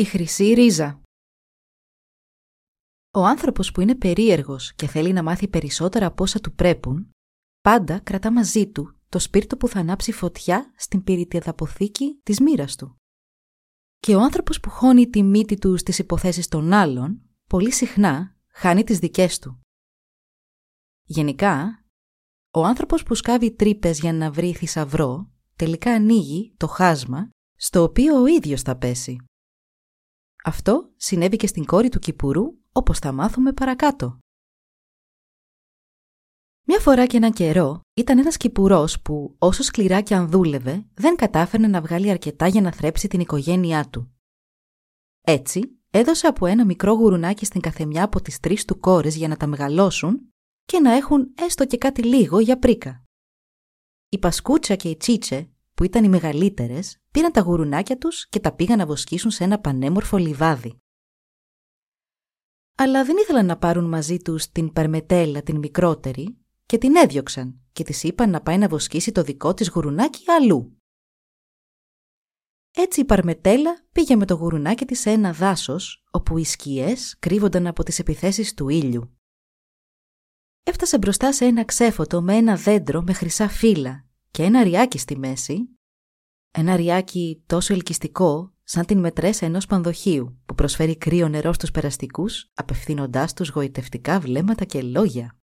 Η 0.00 0.04
χρυσή 0.04 0.52
ρίζα 0.52 1.02
Ο 3.14 3.24
άνθρωπος 3.24 3.72
που 3.72 3.80
είναι 3.80 3.94
περίεργος 3.94 4.74
και 4.74 4.86
θέλει 4.86 5.12
να 5.12 5.22
μάθει 5.22 5.48
περισσότερα 5.48 6.06
από 6.06 6.22
όσα 6.22 6.40
του 6.40 6.54
πρέπουν, 6.54 7.10
πάντα 7.60 7.98
κρατά 7.98 8.32
μαζί 8.32 8.70
του 8.70 8.98
το 9.08 9.18
σπίρτο 9.18 9.56
που 9.56 9.68
θα 9.68 9.80
ανάψει 9.80 10.12
φωτιά 10.12 10.72
στην 10.76 11.04
πυρητιδαποθήκη 11.04 12.20
της 12.22 12.40
μοίρας 12.40 12.76
του. 12.76 12.96
Και 13.98 14.14
ο 14.14 14.20
άνθρωπος 14.20 14.60
που 14.60 14.70
χώνει 14.70 15.08
τη 15.08 15.22
μύτη 15.22 15.58
του 15.58 15.76
στις 15.76 15.98
υποθέσεις 15.98 16.48
των 16.48 16.72
άλλων, 16.72 17.22
πολύ 17.48 17.72
συχνά 17.72 18.36
χάνει 18.48 18.84
τις 18.84 18.98
δικές 18.98 19.38
του. 19.38 19.60
Γενικά, 21.02 21.84
ο 22.50 22.64
άνθρωπος 22.64 23.02
που 23.02 23.14
σκάβει 23.14 23.54
τρύπες 23.54 24.00
για 24.00 24.12
να 24.12 24.30
βρει 24.30 24.54
θησαυρό, 24.54 25.30
τελικά 25.56 25.92
ανοίγει 25.92 26.54
το 26.56 26.66
χάσμα 26.66 27.30
στο 27.56 27.82
οποίο 27.82 28.20
ο 28.20 28.26
ίδιος 28.26 28.62
θα 28.62 28.76
πέσει. 28.76 29.24
Αυτό 30.44 30.92
συνέβη 30.96 31.36
και 31.36 31.46
στην 31.46 31.64
κόρη 31.64 31.88
του 31.88 31.98
Κυπουρού, 31.98 32.44
όπως 32.72 32.98
θα 32.98 33.12
μάθουμε 33.12 33.52
παρακάτω. 33.52 34.18
Μια 36.66 36.78
φορά 36.78 37.06
και 37.06 37.16
έναν 37.16 37.32
καιρό 37.32 37.80
ήταν 37.94 38.18
ένας 38.18 38.36
Κυπουρός 38.36 39.00
που 39.00 39.36
όσο 39.38 39.62
σκληρά 39.62 40.00
και 40.00 40.14
αν 40.14 40.28
δούλευε 40.28 40.86
δεν 40.94 41.16
κατάφερνε 41.16 41.66
να 41.66 41.80
βγάλει 41.80 42.10
αρκετά 42.10 42.46
για 42.46 42.60
να 42.60 42.72
θρέψει 42.72 43.08
την 43.08 43.20
οικογένειά 43.20 43.88
του. 43.88 44.14
Έτσι 45.20 45.80
έδωσε 45.90 46.26
από 46.26 46.46
ένα 46.46 46.64
μικρό 46.64 46.92
γουρουνάκι 46.92 47.44
στην 47.44 47.60
καθεμιά 47.60 48.04
από 48.04 48.22
τις 48.22 48.40
τρεις 48.40 48.64
του 48.64 48.78
κόρες 48.78 49.16
για 49.16 49.28
να 49.28 49.36
τα 49.36 49.46
μεγαλώσουν 49.46 50.32
και 50.64 50.80
να 50.80 50.92
έχουν 50.92 51.34
έστω 51.34 51.66
και 51.66 51.78
κάτι 51.78 52.02
λίγο 52.02 52.38
για 52.38 52.58
πρίκα. 52.58 53.04
Η 54.08 54.18
Πασκούτσα 54.18 54.74
και 54.74 54.88
η 54.88 54.96
Τσίτσε, 54.96 55.50
που 55.74 55.84
ήταν 55.84 56.04
οι 56.04 56.08
μεγαλύτερες, 56.08 56.99
πήραν 57.10 57.32
τα 57.32 57.40
γουρουνάκια 57.40 57.98
τους 57.98 58.28
και 58.28 58.40
τα 58.40 58.54
πήγαν 58.54 58.78
να 58.78 58.86
βοσκήσουν 58.86 59.30
σε 59.30 59.44
ένα 59.44 59.60
πανέμορφο 59.60 60.16
λιβάδι. 60.16 60.78
Αλλά 62.76 63.04
δεν 63.04 63.16
ήθελαν 63.16 63.46
να 63.46 63.58
πάρουν 63.58 63.84
μαζί 63.84 64.16
τους 64.16 64.48
την 64.48 64.72
Παρμετέλα 64.72 65.42
την 65.42 65.58
μικρότερη 65.58 66.38
και 66.66 66.78
την 66.78 66.96
έδιωξαν 66.96 67.60
και 67.72 67.84
της 67.84 68.02
είπαν 68.02 68.30
να 68.30 68.40
πάει 68.40 68.58
να 68.58 68.68
βοσκήσει 68.68 69.12
το 69.12 69.22
δικό 69.22 69.54
της 69.54 69.68
γουρουνάκι 69.68 70.30
αλλού. 70.30 70.74
Έτσι 72.76 73.00
η 73.00 73.04
Παρμετέλα 73.04 73.86
πήγε 73.92 74.16
με 74.16 74.26
το 74.26 74.34
γουρουνάκι 74.34 74.84
της 74.84 75.00
σε 75.00 75.10
ένα 75.10 75.32
δάσος 75.32 76.04
όπου 76.10 76.38
οι 76.38 76.44
σκιές 76.44 77.16
κρύβονταν 77.18 77.66
από 77.66 77.82
τις 77.82 77.98
επιθέσεις 77.98 78.54
του 78.54 78.68
ήλιου. 78.68 79.18
Έφτασε 80.62 80.98
μπροστά 80.98 81.32
σε 81.32 81.44
ένα 81.44 81.64
ξέφωτο 81.64 82.22
με 82.22 82.36
ένα 82.36 82.56
δέντρο 82.56 83.02
με 83.02 83.12
χρυσά 83.12 83.48
φύλλα 83.48 84.06
και 84.30 84.42
ένα 84.42 84.62
ριάκι 84.62 84.98
στη 84.98 85.18
μέση. 85.18 85.79
Ένα 86.52 86.76
ριάκι 86.76 87.42
τόσο 87.46 87.74
ελκυστικό 87.74 88.52
σαν 88.62 88.86
την 88.86 88.98
μετρέσα 88.98 89.46
ενός 89.46 89.66
πανδοχείου 89.66 90.40
που 90.46 90.54
προσφέρει 90.54 90.96
κρύο 90.96 91.28
νερό 91.28 91.52
στους 91.52 91.70
περαστικούς 91.70 92.50
απευθύνοντάς 92.54 93.34
τους 93.34 93.48
γοητευτικά 93.48 94.20
βλέμματα 94.20 94.64
και 94.64 94.82
λόγια. 94.82 95.38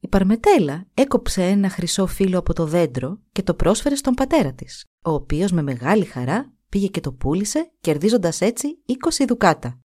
Η 0.00 0.08
Παρμετέλα 0.08 0.86
έκοψε 0.94 1.46
ένα 1.46 1.68
χρυσό 1.70 2.06
φύλλο 2.06 2.38
από 2.38 2.52
το 2.52 2.66
δέντρο 2.66 3.20
και 3.32 3.42
το 3.42 3.54
πρόσφερε 3.54 3.94
στον 3.94 4.14
πατέρα 4.14 4.54
της, 4.54 4.84
ο 5.04 5.10
οποίος 5.10 5.52
με 5.52 5.62
μεγάλη 5.62 6.04
χαρά 6.04 6.52
πήγε 6.68 6.86
και 6.86 7.00
το 7.00 7.12
πούλησε, 7.12 7.72
κερδίζοντας 7.80 8.40
έτσι 8.40 8.82
20 8.86 9.24
δουκάτα. 9.28 9.80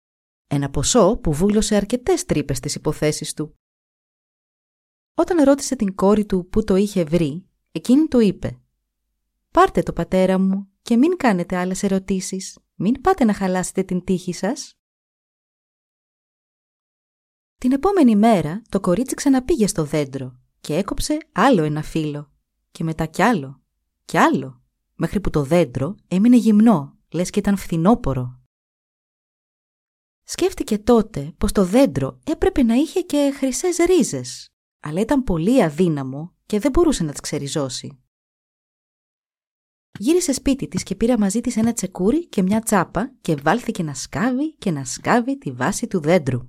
Ένα 0.47 0.71
ποσό 0.71 1.17
που 1.17 1.33
βούλωσε 1.33 1.77
αρκετές 1.77 2.25
τρύπες 2.25 2.57
στις 2.57 2.75
υποθέσεις 2.75 3.35
του. 3.35 3.57
Όταν 5.15 5.45
ρώτησε 5.45 5.77
την 5.77 5.95
κόρη 5.95 6.27
του 6.27 6.49
που 6.49 6.65
το 6.65 6.77
είχε 6.77 7.05
βρει, 7.05 7.47
εκείνη 7.73 8.07
του 8.07 8.21
είπε 8.21 8.62
«Πάρτε 9.53 9.83
το 9.83 9.93
πατέρα 9.93 10.39
μου 10.39 10.69
και 10.83 10.97
μην 10.97 11.17
κάνετε 11.17 11.57
άλλες 11.57 11.83
ερωτήσεις. 11.83 12.59
Μην 12.75 13.01
πάτε 13.01 13.25
να 13.25 13.35
χαλάσετε 13.35 13.83
την 13.83 14.05
τύχη 14.05 14.33
σας». 14.33 14.77
Την 17.59 17.73
επόμενη 17.73 18.17
μέρα 18.17 18.63
το 18.69 18.81
κορίτσι 18.81 19.15
ξαναπήγε 19.15 19.67
στο 19.67 19.85
δέντρο 19.85 20.39
και 20.61 20.77
έκοψε 20.77 21.19
άλλο 21.33 21.63
ένα 21.63 21.83
φύλλο 21.83 22.33
και 22.71 22.85
μετά 22.85 23.07
κι 23.07 23.23
άλλο 23.23 23.63
κι 24.05 24.19
άλλο 24.19 24.63
μέχρι 24.95 25.21
που 25.21 25.31
το 25.31 25.43
δέντρο 25.43 25.95
έμεινε 26.09 26.37
γυμνό 26.37 26.99
λες 27.13 27.31
και 27.31 27.39
ήταν 27.39 27.57
φθινόπορο. 27.57 28.41
Σκέφτηκε 30.23 30.79
τότε 30.79 31.35
πως 31.39 31.53
το 31.53 31.65
δέντρο 31.65 32.19
έπρεπε 32.25 32.63
να 32.63 32.75
είχε 32.75 33.01
και 33.01 33.33
χρυσές 33.37 33.77
ρίζες 33.77 34.49
αλλά 34.81 35.01
ήταν 35.01 35.23
πολύ 35.23 35.63
αδύναμο 35.63 36.35
και 36.47 36.59
δεν 36.59 36.71
μπορούσε 36.71 37.05
να 37.05 37.11
τις 37.11 37.21
ξεριζώσει. 37.21 38.02
Γύρισε 39.99 40.33
σπίτι 40.33 40.69
της 40.69 40.83
και 40.83 40.95
πήρα 40.95 41.19
μαζί 41.19 41.41
της 41.41 41.57
ένα 41.57 41.73
τσεκούρι 41.73 42.27
και 42.27 42.43
μια 42.43 42.61
τσάπα 42.61 43.13
και 43.21 43.35
βάλθηκε 43.35 43.83
να 43.83 43.95
σκάβει 43.95 44.55
και 44.55 44.71
να 44.71 44.85
σκάβει 44.85 45.39
τη 45.39 45.53
βάση 45.53 45.87
του 45.87 46.01
δέντρου. 46.01 46.49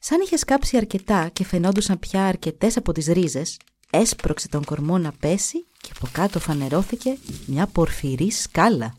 Σαν 0.00 0.20
είχε 0.20 0.36
σκάψει 0.36 0.76
αρκετά 0.76 1.28
και 1.28 1.44
φαινόντουσαν 1.44 1.98
πια 1.98 2.26
αρκετές 2.26 2.76
από 2.76 2.92
τις 2.92 3.06
ρίζες, 3.06 3.60
έσπρωξε 3.90 4.48
τον 4.48 4.64
κορμό 4.64 4.98
να 4.98 5.12
πέσει 5.12 5.66
και 5.80 5.90
από 5.96 6.08
κάτω 6.12 6.38
φανερώθηκε 6.40 7.18
μια 7.46 7.66
πορφυρή 7.66 8.30
σκάλα. 8.30 8.96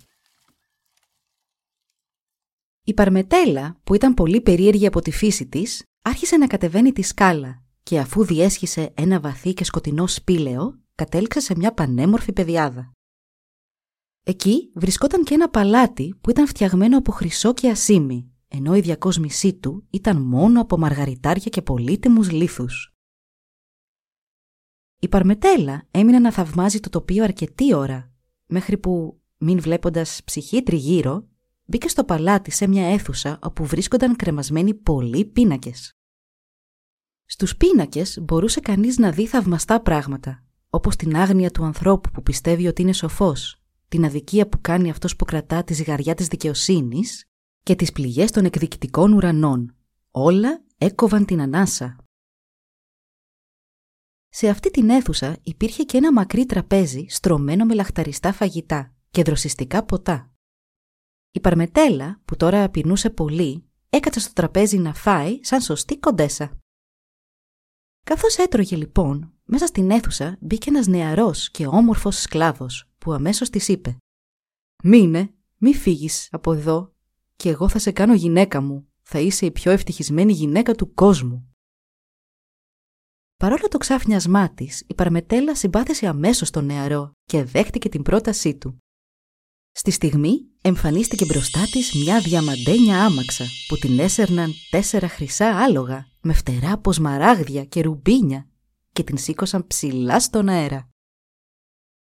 Η 2.83 2.93
Παρμετέλα, 2.93 3.79
που 3.83 3.93
ήταν 3.95 4.13
πολύ 4.13 4.41
περίεργη 4.41 4.85
από 4.85 5.01
τη 5.01 5.11
φύση 5.11 5.45
της, 5.45 5.83
άρχισε 6.01 6.37
να 6.37 6.47
κατεβαίνει 6.47 6.91
τη 6.91 7.01
σκάλα 7.01 7.63
και 7.83 7.99
αφού 7.99 8.25
διέσχισε 8.25 8.91
ένα 8.95 9.19
βαθύ 9.19 9.53
και 9.53 9.63
σκοτεινό 9.63 10.07
σπήλαιο, 10.07 10.79
κατέληξε 10.99 11.39
σε 11.39 11.55
μια 11.55 11.73
πανέμορφη 11.73 12.33
πεδιάδα. 12.33 12.91
Εκεί 14.23 14.71
βρισκόταν 14.75 15.23
και 15.23 15.33
ένα 15.33 15.49
παλάτι 15.49 16.15
που 16.21 16.29
ήταν 16.29 16.47
φτιαγμένο 16.47 16.97
από 16.97 17.11
χρυσό 17.11 17.53
και 17.53 17.69
ασίμι 17.69 18.31
ενώ 18.47 18.75
η 18.75 18.79
διακόσμησή 18.79 19.53
του 19.53 19.87
ήταν 19.89 20.21
μόνο 20.21 20.61
από 20.61 20.77
μαργαριτάρια 20.77 21.49
και 21.49 21.61
πολύτιμους 21.61 22.31
λίθους. 22.31 22.93
Η 24.99 25.07
Παρμετέλα 25.07 25.87
έμεινε 25.91 26.19
να 26.19 26.31
θαυμάζει 26.31 26.79
το 26.79 26.89
τοπίο 26.89 27.23
αρκετή 27.23 27.73
ώρα, 27.73 28.11
μέχρι 28.45 28.77
που, 28.77 29.21
μην 29.37 29.59
βλέποντας 29.59 30.21
ψυχή 30.23 30.63
τριγύρω, 30.63 31.27
μπήκε 31.65 31.87
στο 31.87 32.03
παλάτι 32.03 32.51
σε 32.51 32.67
μια 32.67 32.87
αίθουσα 32.87 33.39
όπου 33.41 33.65
βρίσκονταν 33.65 34.15
κρεμασμένοι 34.15 34.73
πολλοί 34.73 35.25
πίνακες. 35.25 35.91
Στους 37.25 37.57
πίνακες 37.57 38.19
μπορούσε 38.21 38.59
κανείς 38.59 38.97
να 38.97 39.11
δει 39.11 39.27
θαυμαστά 39.27 39.81
πράγματα, 39.81 40.43
όπως 40.69 40.95
την 40.95 41.15
άγνοια 41.15 41.51
του 41.51 41.63
ανθρώπου 41.63 42.11
που 42.11 42.23
πιστεύει 42.23 42.67
ότι 42.67 42.81
είναι 42.81 42.93
σοφός, 42.93 43.61
την 43.87 44.05
αδικία 44.05 44.49
που 44.49 44.61
κάνει 44.61 44.89
αυτός 44.89 45.15
που 45.15 45.25
κρατά 45.25 45.63
τη 45.63 45.73
ζυγαριά 45.73 46.13
της 46.13 46.27
δικαιοσύνης 46.27 47.25
και 47.63 47.75
τις 47.75 47.91
πληγές 47.91 48.31
των 48.31 48.45
εκδικητικών 48.45 49.13
ουρανών. 49.13 49.75
Όλα 50.11 50.63
έκοβαν 50.77 51.25
την 51.25 51.41
ανάσα. 51.41 51.95
Σε 54.29 54.49
αυτή 54.49 54.71
την 54.71 54.89
αίθουσα 54.89 55.37
υπήρχε 55.43 55.83
και 55.83 55.97
ένα 55.97 56.13
μακρύ 56.13 56.45
τραπέζι 56.45 57.05
στρωμένο 57.09 57.65
με 57.65 57.73
λαχταριστά 57.73 58.33
φαγητά 58.33 58.93
και 59.11 59.23
δροσιστικά 59.23 59.83
ποτά. 59.83 60.31
Η 61.31 61.39
Παρμετέλα, 61.39 62.21
που 62.25 62.35
τώρα 62.35 62.69
πεινούσε 62.69 63.09
πολύ, 63.09 63.63
έκατσε 63.89 64.19
στο 64.19 64.33
τραπέζι 64.33 64.77
να 64.77 64.93
φάει 64.93 65.39
σαν 65.41 65.61
σωστή 65.61 65.97
κοντέσα. 65.99 66.57
Καθώς 68.09 68.37
έτρωγε 68.37 68.75
λοιπόν, 68.75 69.33
μέσα 69.43 69.65
στην 69.65 69.91
αίθουσα 69.91 70.37
μπήκε 70.39 70.69
ένας 70.69 70.87
νεαρός 70.87 71.51
και 71.51 71.67
όμορφος 71.67 72.21
σκλάβος 72.21 72.89
που 72.97 73.13
αμέσως 73.13 73.49
της 73.49 73.67
είπε 73.67 73.97
«Μείνε, 74.83 75.33
μη 75.57 75.75
φύγεις 75.75 76.27
από 76.31 76.53
εδώ, 76.53 76.93
και 77.35 77.49
εγώ 77.49 77.69
θα 77.69 77.79
σε 77.79 77.91
κάνω 77.91 78.13
γυναίκα 78.13 78.61
μου. 78.61 78.87
Θα 79.01 79.19
είσαι 79.19 79.45
η 79.45 79.51
πιο 79.51 79.71
ευτυχισμένη 79.71 80.33
γυναίκα 80.33 80.75
του 80.75 80.93
κόσμου. 80.93 81.55
Παρόλο 83.37 83.67
το 83.67 83.77
ξάφνιασμά 83.77 84.53
της, 84.53 84.83
η 84.87 84.93
Παρμετέλα 84.93 85.55
συμπάθησε 85.55 86.07
αμέσως 86.07 86.49
τον 86.49 86.65
νεαρό 86.65 87.11
και 87.25 87.43
δέχτηκε 87.43 87.89
την 87.89 88.01
πρότασή 88.01 88.55
του. 88.55 88.77
Στη 89.71 89.91
στιγμή 89.91 90.49
εμφανίστηκε 90.61 91.25
μπροστά 91.25 91.63
της 91.71 91.93
μια 91.93 92.19
διαμαντένια 92.19 93.05
άμαξα 93.05 93.45
που 93.67 93.77
την 93.77 93.99
έσερναν 93.99 94.53
τέσσερα 94.69 95.07
χρυσά 95.07 95.63
άλογα 95.63 96.08
με 96.21 96.33
φτερά 96.33 96.71
από 96.71 96.93
σμαράγδια 96.93 97.65
και 97.65 97.81
ρουμπίνια 97.81 98.47
και 98.91 99.03
την 99.03 99.17
σήκωσαν 99.17 99.67
ψηλά 99.67 100.19
στον 100.19 100.49
αέρα. 100.49 100.89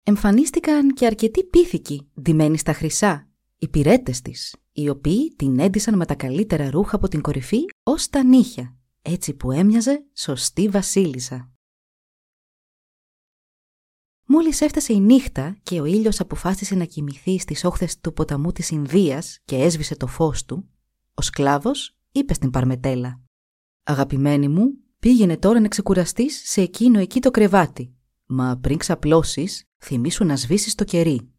Εμφανίστηκαν 0.04 0.94
και 0.94 1.06
αρκετοί 1.06 1.44
πίθηκοι 1.44 2.10
ντυμένοι 2.22 2.58
στα 2.58 2.74
χρυσά 2.74 3.30
οι 3.58 3.68
πυρέτες 3.68 4.22
της, 4.22 4.56
οι 4.72 4.90
οποίοι 4.90 5.36
την 5.36 5.60
έντυσαν 5.60 5.96
με 5.96 6.06
τα 6.06 6.16
καλύτερα 6.16 6.70
ρούχα 6.70 6.96
από 6.96 7.08
την 7.08 7.22
κορυφή 7.22 7.66
ως 7.84 8.10
τα 8.10 8.24
νύχια, 8.24 8.78
έτσι 9.02 9.34
που 9.34 9.52
έμοιαζε 9.52 10.06
σωστή 10.14 10.70
βασίλισσα. 10.70 11.52
Μόλις 14.26 14.62
έφτασε 14.62 14.94
η 14.94 15.00
νύχτα 15.00 15.58
και 15.64 15.82
ο 15.82 15.86
ήλιος 15.86 16.20
αποφάσισε 16.20 16.76
να 16.76 16.86
κοιμηθεί 16.86 17.40
στις 17.40 17.64
όχθες 17.64 18.00
του 18.00 18.14
ποταμού 18.14 18.52
της 18.52 18.70
Ινδίας 18.70 19.40
και 19.46 19.56
έσβησε 19.56 19.96
το 19.96 20.08
φως 20.08 20.46
του, 20.46 20.70
ο 21.14 21.22
σκλάβος 21.22 21.98
είπε 22.12 22.34
στην 22.34 22.50
Παρμετέλα 22.50 23.29
«Αγαπημένη 23.90 24.48
μου, 24.48 24.78
πήγαινε 25.00 25.38
τώρα 25.38 25.60
να 25.60 25.68
ξεκουραστείς 25.68 26.42
σε 26.50 26.62
εκείνο 26.62 27.00
εκεί 27.00 27.20
το 27.20 27.32
κρεβάτι, 27.32 27.96
μα 28.26 28.58
πριν 28.62 28.78
ξαπλώσεις, 28.78 29.70
θυμήσου 29.78 30.26
να 30.26 30.36
σβήσεις 30.36 30.76
το 30.76 30.84
κερί. 30.84 31.32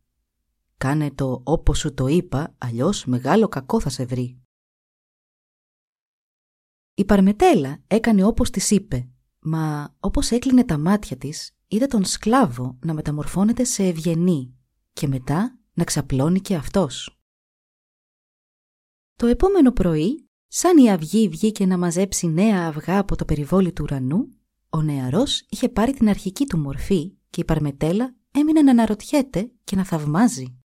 Κάνε 0.77 1.11
το 1.11 1.43
όπως 1.45 1.79
σου 1.79 1.95
το 1.95 2.07
είπα, 2.07 2.55
αλλιώς 2.59 3.05
μεγάλο 3.05 3.49
κακό 3.49 3.81
θα 3.81 3.89
σε 3.89 4.05
βρει». 4.05 4.41
Η 6.95 7.05
Παρμετέλα 7.05 7.83
έκανε 7.87 8.25
όπως 8.25 8.51
της 8.51 8.71
είπε, 8.71 9.09
μα 9.39 9.95
όπως 10.01 10.31
έκλεινε 10.31 10.65
τα 10.65 10.79
μάτια 10.79 11.17
της, 11.17 11.57
είδε 11.67 11.87
τον 11.87 12.05
σκλάβο 12.05 12.79
να 12.85 12.95
μεταμορφώνεται 12.95 13.65
σε 13.65 13.85
ευγενή 13.85 14.55
και 14.93 15.07
μετά 15.07 15.59
να 15.73 15.85
ξαπλώνει 15.85 16.41
και 16.41 16.55
αυτός. 16.55 17.21
Το 19.17 19.27
επόμενο 19.27 19.73
πρωί, 19.73 20.30
σαν 20.53 20.79
η 20.79 20.91
αυγή 20.91 21.29
βγήκε 21.29 21.67
να 21.67 21.79
μαζέψει 21.79 22.27
νέα 22.27 22.67
αυγά 22.67 22.99
από 22.99 23.17
το 23.17 23.25
περιβόλι 23.25 23.73
του 23.73 23.83
ουρανού, 23.83 24.29
ο 24.71 24.83
νεαρός 24.83 25.41
είχε 25.49 25.69
πάρει 25.69 25.93
την 25.93 26.09
αρχική 26.09 26.47
του 26.47 26.59
μορφή 26.59 27.17
και 27.31 27.41
η 27.41 27.45
Παρμετέλα 27.45 28.15
έμεινε 28.31 28.63
να 28.63 28.71
αναρωτιέται 28.71 29.53
και 29.65 29.77
να 29.77 29.85
θαυμάζει. 29.85 30.59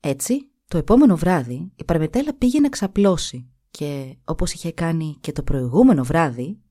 Έτσι, 0.00 0.50
το 0.68 0.78
επόμενο 0.78 1.16
βράδυ 1.16 1.72
η 1.76 1.84
Παρμετέλα 1.84 2.34
πήγε 2.34 2.60
να 2.60 2.68
ξαπλώσει 2.68 3.50
και, 3.70 4.16
όπως 4.24 4.52
είχε 4.52 4.72
κάνει 4.72 5.16
και 5.20 5.32
το 5.32 5.42
προηγούμενο 5.42 6.04
βράδυ, 6.04 6.62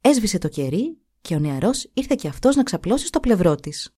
έσβησε 0.00 0.38
το 0.38 0.48
κερί 0.48 1.00
και 1.20 1.34
ο 1.34 1.38
νεαρός 1.38 1.90
ήρθε 1.94 2.14
και 2.14 2.28
αυτός 2.28 2.56
να 2.56 2.62
ξαπλώσει 2.62 3.06
στο 3.06 3.20
πλευρό 3.20 3.54
της. 3.54 3.94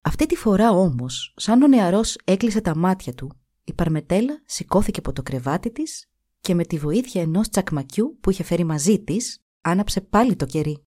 Αυτή 0.00 0.26
τη 0.26 0.36
φορά 0.36 0.70
όμως, 0.70 1.34
σαν 1.36 1.62
ο 1.62 1.66
νεαρός 1.66 2.18
έκλεισε 2.24 2.60
τα 2.60 2.76
μάτια 2.76 3.14
του, 3.14 3.43
η 3.64 3.72
Παρμετέλα 3.72 4.42
σηκώθηκε 4.46 4.98
από 4.98 5.12
το 5.12 5.22
κρεβάτι 5.22 5.70
της 5.70 6.10
και 6.40 6.54
με 6.54 6.64
τη 6.64 6.78
βοήθεια 6.78 7.22
ενός 7.22 7.48
τσακμακιού 7.48 8.18
που 8.20 8.30
είχε 8.30 8.42
φέρει 8.42 8.64
μαζί 8.64 9.04
της, 9.04 9.44
άναψε 9.60 10.00
πάλι 10.00 10.36
το 10.36 10.46
κερί. 10.46 10.84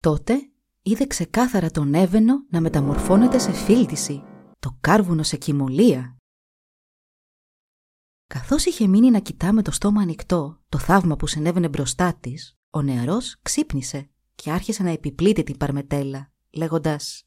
Τότε 0.00 0.50
είδε 0.82 1.06
ξεκάθαρα 1.06 1.70
τον 1.70 1.94
έβαινο 1.94 2.44
να 2.48 2.60
μεταμορφώνεται 2.60 3.38
σε 3.38 3.52
φίλτιση, 3.52 4.22
το 4.58 4.76
κάρβουνο 4.80 5.22
σε 5.22 5.36
κοιμωλία. 5.36 6.16
Καθώς 8.26 8.64
είχε 8.64 8.86
μείνει 8.86 9.10
να 9.10 9.20
κοιτά 9.20 9.52
με 9.52 9.62
το 9.62 9.70
στόμα 9.70 10.00
ανοιχτό 10.02 10.62
το 10.68 10.78
θαύμα 10.78 11.16
που 11.16 11.26
συνέβαινε 11.26 11.68
μπροστά 11.68 12.14
της, 12.14 12.58
ο 12.70 12.82
νεαρός 12.82 13.38
ξύπνησε 13.42 14.10
και 14.34 14.50
άρχισε 14.50 14.82
να 14.82 14.90
επιπλήττει 14.90 15.42
την 15.42 15.56
Παρμετέλα, 15.56 16.32
λέγοντας 16.50 17.24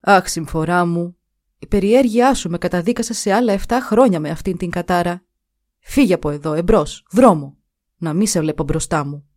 «Αχ, 0.00 0.28
συμφορά 0.28 0.86
μου, 0.86 1.19
η 1.62 1.66
περιέργειά 1.66 2.34
σου 2.34 2.50
με 2.50 2.58
καταδίκασε 2.58 3.12
σε 3.12 3.32
άλλα 3.32 3.60
7 3.66 3.78
χρόνια 3.82 4.20
με 4.20 4.30
αυτήν 4.30 4.56
την 4.56 4.70
κατάρα. 4.70 5.24
Φύγε 5.78 6.14
από 6.14 6.30
εδώ, 6.30 6.52
εμπρός, 6.52 7.06
δρόμο, 7.10 7.58
να 7.96 8.12
μη 8.14 8.26
σε 8.26 8.40
βλέπω 8.40 8.62
μπροστά 8.64 9.04
μου. 9.04 9.28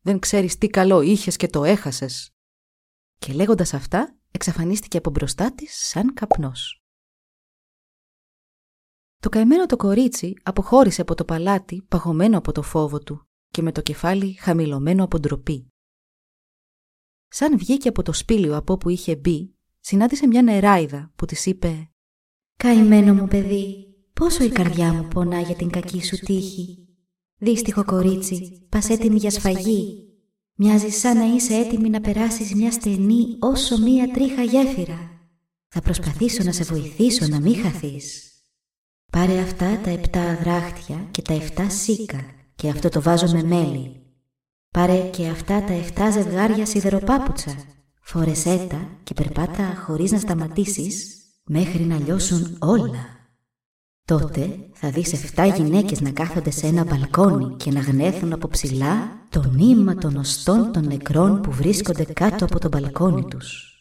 Δεν 0.00 0.18
ξέρεις 0.18 0.58
τι 0.58 0.66
καλό 0.66 1.00
είχες 1.00 1.36
και 1.36 1.46
το 1.46 1.64
έχασες». 1.64 2.34
Και 3.18 3.32
λέγοντας 3.32 3.74
αυτά, 3.74 4.16
εξαφανίστηκε 4.30 4.96
από 4.96 5.10
μπροστά 5.10 5.54
της 5.54 5.88
σαν 5.88 6.14
καπνός. 6.14 6.82
Το 9.20 9.28
καημένο 9.28 9.66
το 9.66 9.76
κορίτσι 9.76 10.34
αποχώρησε 10.42 11.00
από 11.00 11.14
το 11.14 11.24
παλάτι 11.24 11.82
παγωμένο 11.82 12.38
από 12.38 12.52
το 12.52 12.62
φόβο 12.62 12.98
του 12.98 13.28
και 13.48 13.62
με 13.62 13.72
το 13.72 13.80
κεφάλι 13.80 14.32
χαμηλωμένο 14.32 15.04
από 15.04 15.18
ντροπή. 15.18 15.72
Σαν 17.28 17.58
βγήκε 17.58 17.88
από 17.88 18.02
το 18.02 18.12
σπήλιο 18.12 18.56
από 18.56 18.72
όπου 18.72 18.88
είχε 18.88 19.16
μπει, 19.16 19.57
συνάντησε 19.88 20.26
μια 20.26 20.42
νεράιδα 20.42 21.12
που 21.16 21.24
της 21.24 21.46
είπε 21.46 21.90
«Καημένο 22.56 23.14
μου 23.14 23.28
παιδί, 23.28 23.86
πόσο 24.12 24.44
η 24.44 24.48
καρδιά 24.48 24.92
μου 24.92 25.08
πονά 25.08 25.40
για 25.40 25.54
την 25.54 25.70
κακή 25.70 26.04
σου 26.04 26.16
τύχη. 26.16 26.88
Δύστιχο 27.38 27.84
κορίτσι, 27.84 28.66
πας 28.68 28.88
έτοιμη 28.88 29.16
για 29.16 29.30
σφαγή. 29.30 30.08
Μοιάζεις 30.54 30.98
σαν 30.98 31.16
να 31.16 31.24
είσαι 31.24 31.54
έτοιμη 31.54 31.90
να 31.90 32.00
περάσεις 32.00 32.54
μια 32.54 32.72
στενή 32.72 33.36
όσο 33.38 33.78
μία 33.78 34.10
τρίχα 34.10 34.42
γέφυρα. 34.42 35.10
Θα 35.68 35.80
προσπαθήσω 35.80 36.42
να 36.42 36.52
σε 36.52 36.64
βοηθήσω 36.64 37.26
να 37.26 37.40
μην 37.40 37.56
χαθείς. 37.56 38.32
Πάρε 39.12 39.38
αυτά 39.38 39.80
τα 39.80 39.90
επτά 39.90 40.36
δράχτια 40.36 41.08
και 41.10 41.22
τα 41.22 41.32
εφτά 41.32 41.68
σίκα 41.68 42.24
και 42.54 42.68
αυτό 42.68 42.88
το 42.88 43.02
βάζω 43.02 43.26
με 43.36 43.42
μέλι. 43.42 44.02
Πάρε 44.70 45.10
και 45.10 45.28
αυτά 45.28 45.64
τα 45.64 45.72
εφτά 45.72 46.10
ζευγάρια 46.10 46.66
σιδεροπάπουτσα. 46.66 47.77
Φόρεσέ 48.10 48.66
τα 48.68 48.88
και 49.02 49.14
περπάτα 49.14 49.82
χωρίς 49.86 50.12
να 50.12 50.18
σταματήσεις 50.18 51.16
μέχρι 51.44 51.82
να 51.82 51.98
λιώσουν 51.98 52.56
όλα. 52.58 53.06
Τότε 54.04 54.68
θα 54.72 54.90
δεις 54.90 55.12
εφτά 55.12 55.46
γυναίκες 55.46 56.00
να 56.00 56.10
κάθονται 56.10 56.50
σε 56.50 56.66
ένα 56.66 56.84
μπαλκόνι 56.84 57.56
και 57.56 57.70
να 57.70 57.80
γνέθουν 57.80 58.32
από 58.32 58.48
ψηλά 58.48 59.26
το 59.28 59.42
νήμα 59.54 59.94
των 59.94 60.16
οστών 60.16 60.72
των 60.72 60.86
νεκρών 60.86 61.40
που 61.40 61.52
βρίσκονται 61.52 62.04
κάτω 62.04 62.44
από 62.44 62.58
το 62.58 62.68
μπαλκόνι 62.68 63.24
τους. 63.24 63.74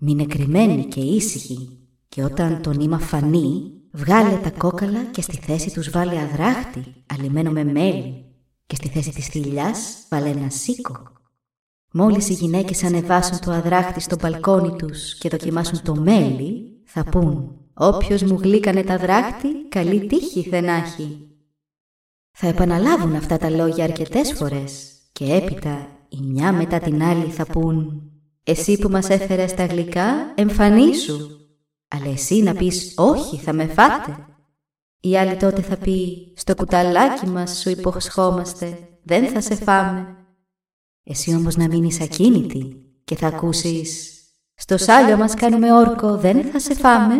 Μείνε 0.00 0.24
κρυμμένοι 0.26 0.84
και 0.84 1.00
ήσυχοι 1.00 1.88
και 2.08 2.24
όταν 2.24 2.62
το 2.62 2.72
νήμα 2.72 2.98
φανεί 2.98 3.72
Βγάλε 3.92 4.36
τα 4.36 4.50
κόκαλα 4.50 5.04
και 5.04 5.22
στη 5.22 5.36
θέση 5.36 5.70
τους 5.70 5.90
βάλε 5.90 6.20
αδράχτη, 6.20 7.04
αλυμένο 7.06 7.50
με 7.50 7.64
μέλι 7.64 8.24
και 8.66 8.74
στη 8.74 8.88
θέση 8.88 9.10
της 9.10 9.26
θηλιάς 9.26 10.06
βάλε 10.08 10.28
ένα 10.28 10.50
σίκο. 10.50 11.12
Μόλις 11.96 12.28
οι 12.28 12.32
γυναίκες 12.32 12.84
ανεβάσουν 12.84 13.40
το 13.40 13.50
αδράχτη 13.50 14.00
στο 14.00 14.16
μπαλκόνι 14.20 14.76
τους 14.76 15.14
και 15.14 15.28
δοκιμάσουν 15.28 15.82
το 15.82 15.94
μέλι, 15.94 16.80
θα 16.84 17.04
πούν 17.04 17.58
«Όποιος 17.74 18.22
μου 18.22 18.38
γλύκανε 18.42 18.82
τα 18.82 18.98
δράχτη, 18.98 19.68
καλή 19.68 20.06
τύχη 20.06 20.42
θενάχει». 20.42 21.28
Θα 22.30 22.46
επαναλάβουν 22.46 23.14
αυτά 23.14 23.36
τα 23.36 23.50
λόγια 23.50 23.84
αρκετές 23.84 24.32
φορές. 24.32 24.92
και 25.12 25.34
έπειτα 25.34 25.88
η 26.08 26.18
μια 26.22 26.52
μετά 26.52 26.78
την 26.78 27.02
άλλη 27.02 27.30
θα 27.30 27.46
πούν 27.46 28.02
«Εσύ 28.44 28.78
που 28.78 28.88
μας 28.88 29.08
έφερες 29.08 29.54
τα 29.54 29.64
γλυκά, 29.64 30.32
εμφανίσου» 30.34 31.18
Αλλά 31.88 32.10
εσύ 32.12 32.42
να 32.42 32.54
πεις 32.54 32.94
«Όχι, 32.96 33.36
θα 33.36 33.52
με 33.52 33.66
φάτε». 33.66 34.26
Η 35.00 35.16
άλλη 35.16 35.36
τότε 35.36 35.62
θα 35.62 35.76
πει 35.76 36.32
«Στο 36.36 36.54
κουταλάκι 36.54 37.26
μας 37.26 37.58
σου 37.58 37.70
υποσχόμαστε, 37.70 38.78
δεν 39.02 39.28
θα 39.28 39.40
σε 39.40 39.54
φάμε». 39.54 40.23
Εσύ 41.04 41.34
όμως 41.34 41.56
να 41.56 41.66
μείνεις 41.66 42.00
ακίνητη 42.00 42.76
και 43.04 43.16
θα 43.16 43.26
ακούσεις 43.26 44.12
«Στο 44.54 44.76
σάλιο 44.76 45.16
μας 45.16 45.34
κάνουμε 45.34 45.72
όρκο, 45.72 46.16
δεν 46.16 46.44
θα 46.44 46.58
σε 46.58 46.74
φάμε». 46.74 47.14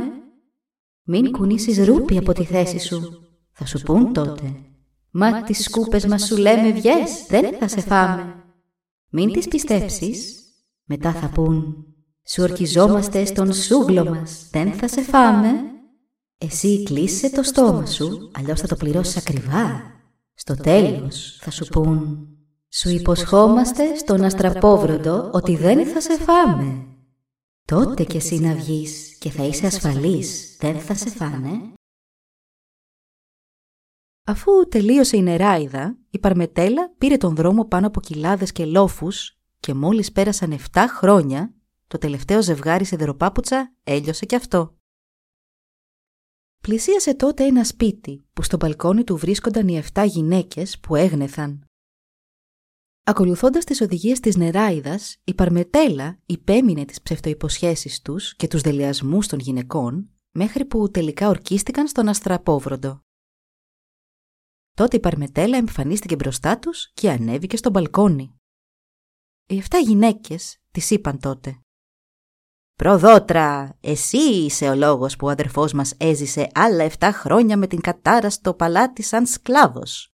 Μην 1.02 1.32
κουνήσεις 1.32 1.86
ρούπι 1.86 2.16
από 2.16 2.32
τη 2.32 2.44
θέση 2.44 2.78
σου, 2.78 3.22
θα 3.52 3.66
σου 3.66 3.78
πούν 3.78 4.12
τότε 4.12 4.54
«Μα 5.10 5.42
τις 5.42 5.64
σκούπες 5.64 6.06
μας 6.06 6.26
σου 6.26 6.36
λέμε 6.36 6.72
βγες, 6.72 7.26
δεν 7.28 7.58
θα 7.58 7.68
σε 7.68 7.80
φάμε». 7.80 8.34
Μην 9.10 9.32
τις 9.32 9.48
πιστέψεις, 9.48 10.42
μετά 10.84 11.12
θα 11.12 11.28
πούν 11.28 11.86
σου 12.26 12.42
ορκιζόμαστε 12.42 13.24
στον 13.24 13.52
σούγλο 13.52 14.04
μας, 14.04 14.48
δεν 14.50 14.72
θα 14.72 14.88
σε 14.88 15.02
φάμε. 15.02 15.48
Εσύ 16.38 16.82
κλείσε 16.82 17.30
το 17.30 17.42
στόμα 17.42 17.86
σου, 17.86 18.30
αλλιώς 18.34 18.60
θα 18.60 18.66
το 18.66 18.76
πληρώσεις 18.76 19.16
ακριβά. 19.16 19.82
Στο 20.34 20.54
τέλος 20.54 21.38
θα 21.40 21.50
σου 21.50 21.64
πούν 21.64 22.28
«Σου 22.76 22.88
υποσχόμαστε 22.88 23.96
στον 23.96 24.24
αστραπόβροντο 24.24 25.30
ότι 25.32 25.56
δεν 25.56 25.86
θα 25.86 26.00
σε 26.00 26.18
φάμε». 26.18 26.86
Τότε 27.64 28.04
κι 28.04 28.16
εσύ 28.16 28.38
να 28.38 28.54
βγεις 28.54 29.16
και 29.18 29.30
θα 29.30 29.44
είσαι 29.44 29.66
ασφαλής, 29.66 30.56
δεν 30.60 30.80
θα 30.80 30.94
σε 30.94 31.10
φάνε. 31.10 31.72
Αφού 34.26 34.68
τελείωσε 34.68 35.16
η 35.16 35.22
νεράιδα, 35.22 35.98
η 36.10 36.18
Παρμετέλα 36.18 36.94
πήρε 36.98 37.16
τον 37.16 37.34
δρόμο 37.34 37.64
πάνω 37.64 37.86
από 37.86 38.00
κοιλάδες 38.00 38.52
και 38.52 38.64
λόφους 38.64 39.38
και 39.60 39.74
μόλις 39.74 40.12
πέρασαν 40.12 40.58
7 40.72 40.84
χρόνια 40.88 41.54
το 41.86 41.98
τελευταίο 41.98 42.42
ζευγάρι 42.42 42.84
σιδεροπάπουτσα 42.84 43.74
έλειωσε 43.84 44.26
κι 44.26 44.34
αυτό. 44.34 44.76
Πλησίασε 46.60 47.14
τότε 47.14 47.44
ένα 47.44 47.64
σπίτι 47.64 48.26
που 48.32 48.42
στο 48.42 48.56
μπαλκόνι 48.56 49.04
του 49.04 49.16
βρίσκονταν 49.16 49.68
οι 49.68 49.82
7 49.92 50.04
γυναίκες 50.06 50.78
που 50.80 50.96
έγνεθαν. 50.96 51.68
Ακολουθώντας 53.06 53.64
τις 53.64 53.80
οδηγίες 53.80 54.20
της 54.20 54.36
νεράιδας, 54.36 55.16
η 55.24 55.34
Παρμετέλα 55.34 56.18
υπέμεινε 56.26 56.84
τις 56.84 57.02
ψευτοϋποσχέσεις 57.02 58.02
τους 58.02 58.36
και 58.36 58.48
τους 58.48 58.60
δελεασμούς 58.60 59.26
των 59.26 59.38
γυναικών 59.38 60.10
μέχρι 60.30 60.64
που 60.64 60.90
τελικά 60.90 61.28
ορκίστηκαν 61.28 61.88
στον 61.88 62.08
αστραπόβροντο. 62.08 63.00
Τότε 64.74 64.96
η 64.96 65.00
Παρμετέλα 65.00 65.56
εμφανίστηκε 65.56 66.16
μπροστά 66.16 66.58
τους 66.58 66.92
και 66.94 67.10
ανέβηκε 67.10 67.56
στο 67.56 67.70
μπαλκόνι. 67.70 68.36
Οι 69.46 69.62
7 69.70 69.76
γυναίκες 69.84 70.58
της 70.70 70.90
είπαν 70.90 71.18
τότε 71.18 71.58
«Προδότρα, 72.74 73.78
εσύ 73.80 74.18
είσαι 74.18 74.68
ο 74.68 74.74
λόγος 74.74 75.16
που 75.16 75.26
ο 75.26 75.30
αδερφός 75.30 75.72
μας 75.72 75.94
έζησε 75.96 76.48
άλλα 76.54 76.84
7 76.98 77.10
χρόνια 77.12 77.56
με 77.56 77.66
την 77.66 77.80
κατάρα 77.80 78.30
στο 78.30 78.54
παλάτι 78.54 79.02
σαν 79.02 79.26
σκλάβος. 79.26 80.13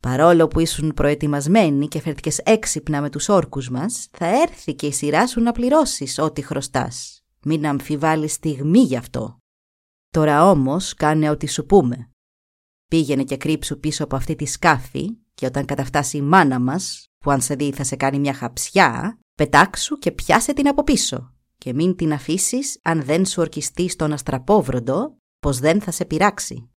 Παρόλο 0.00 0.48
που 0.48 0.60
ήσουν 0.60 0.94
προετοιμασμένοι 0.94 1.88
και 1.88 2.00
φέρθηκες 2.00 2.38
έξυπνα 2.38 3.00
με 3.00 3.10
τους 3.10 3.28
όρκους 3.28 3.70
μας, 3.70 4.08
θα 4.10 4.26
έρθει 4.26 4.74
και 4.74 4.86
η 4.86 4.92
σειρά 4.92 5.26
σου 5.26 5.40
να 5.40 5.52
πληρώσεις 5.52 6.18
ό,τι 6.18 6.42
χρωστάς. 6.42 7.22
Μην 7.42 7.66
αμφιβάλλεις 7.66 8.32
στιγμή 8.32 8.78
γι' 8.78 8.96
αυτό. 8.96 9.38
Τώρα 10.10 10.50
όμως 10.50 10.94
κάνε 10.94 11.30
ό,τι 11.30 11.46
σου 11.46 11.66
πούμε. 11.66 12.10
Πήγαινε 12.88 13.24
και 13.24 13.36
κρύψου 13.36 13.80
πίσω 13.80 14.04
από 14.04 14.16
αυτή 14.16 14.34
τη 14.34 14.46
σκάφη 14.46 15.18
και 15.34 15.46
όταν 15.46 15.64
καταφτάσει 15.64 16.16
η 16.16 16.22
μάνα 16.22 16.60
μας, 16.60 17.06
που 17.18 17.30
αν 17.30 17.40
σε 17.40 17.54
δει 17.54 17.72
θα 17.72 17.84
σε 17.84 17.96
κάνει 17.96 18.18
μια 18.18 18.34
χαψιά, 18.34 19.18
πετάξου 19.34 19.98
και 19.98 20.12
πιάσε 20.12 20.52
την 20.52 20.68
από 20.68 20.84
πίσω 20.84 21.34
και 21.58 21.74
μην 21.74 21.96
την 21.96 22.12
αφήσεις 22.12 22.78
αν 22.82 23.02
δεν 23.02 23.26
σου 23.26 23.40
ορκιστεί 23.40 23.88
στον 23.88 24.12
αστραπόβροντο 24.12 25.16
πως 25.40 25.58
δεν 25.58 25.80
θα 25.80 25.90
σε 25.90 26.04
πειράξει. 26.04 26.70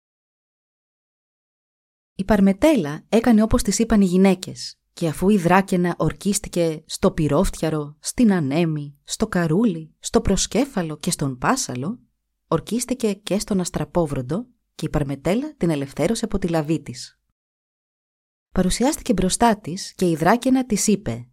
Η 2.20 2.24
Παρμετέλα 2.24 3.04
έκανε 3.08 3.42
όπως 3.42 3.62
της 3.62 3.78
είπαν 3.78 4.00
οι 4.00 4.04
γυναίκες 4.04 4.78
και 4.92 5.08
αφού 5.08 5.28
η 5.28 5.36
Δράκαινα 5.36 5.94
ορκίστηκε 5.98 6.84
στο 6.86 7.10
πυρόφτιαρο, 7.10 7.96
στην 8.00 8.32
ανέμη, 8.32 8.98
στο 9.04 9.26
καρούλι, 9.26 9.94
στο 9.98 10.20
προσκέφαλο 10.20 10.96
και 10.96 11.10
στον 11.10 11.38
πάσαλο, 11.38 11.98
ορκίστηκε 12.48 13.12
και 13.12 13.38
στον 13.38 13.60
αστραπόβροντο 13.60 14.46
και 14.74 14.86
η 14.86 14.88
Παρμετέλα 14.88 15.54
την 15.56 15.70
ελευθέρωσε 15.70 16.24
από 16.24 16.38
τη 16.38 16.48
λαβή 16.48 16.82
της. 16.82 17.20
Παρουσιάστηκε 18.52 19.12
μπροστά 19.12 19.60
της 19.60 19.94
και 19.94 20.10
η 20.10 20.16
Δράκαινα 20.16 20.66
της 20.66 20.86
είπε 20.86 21.28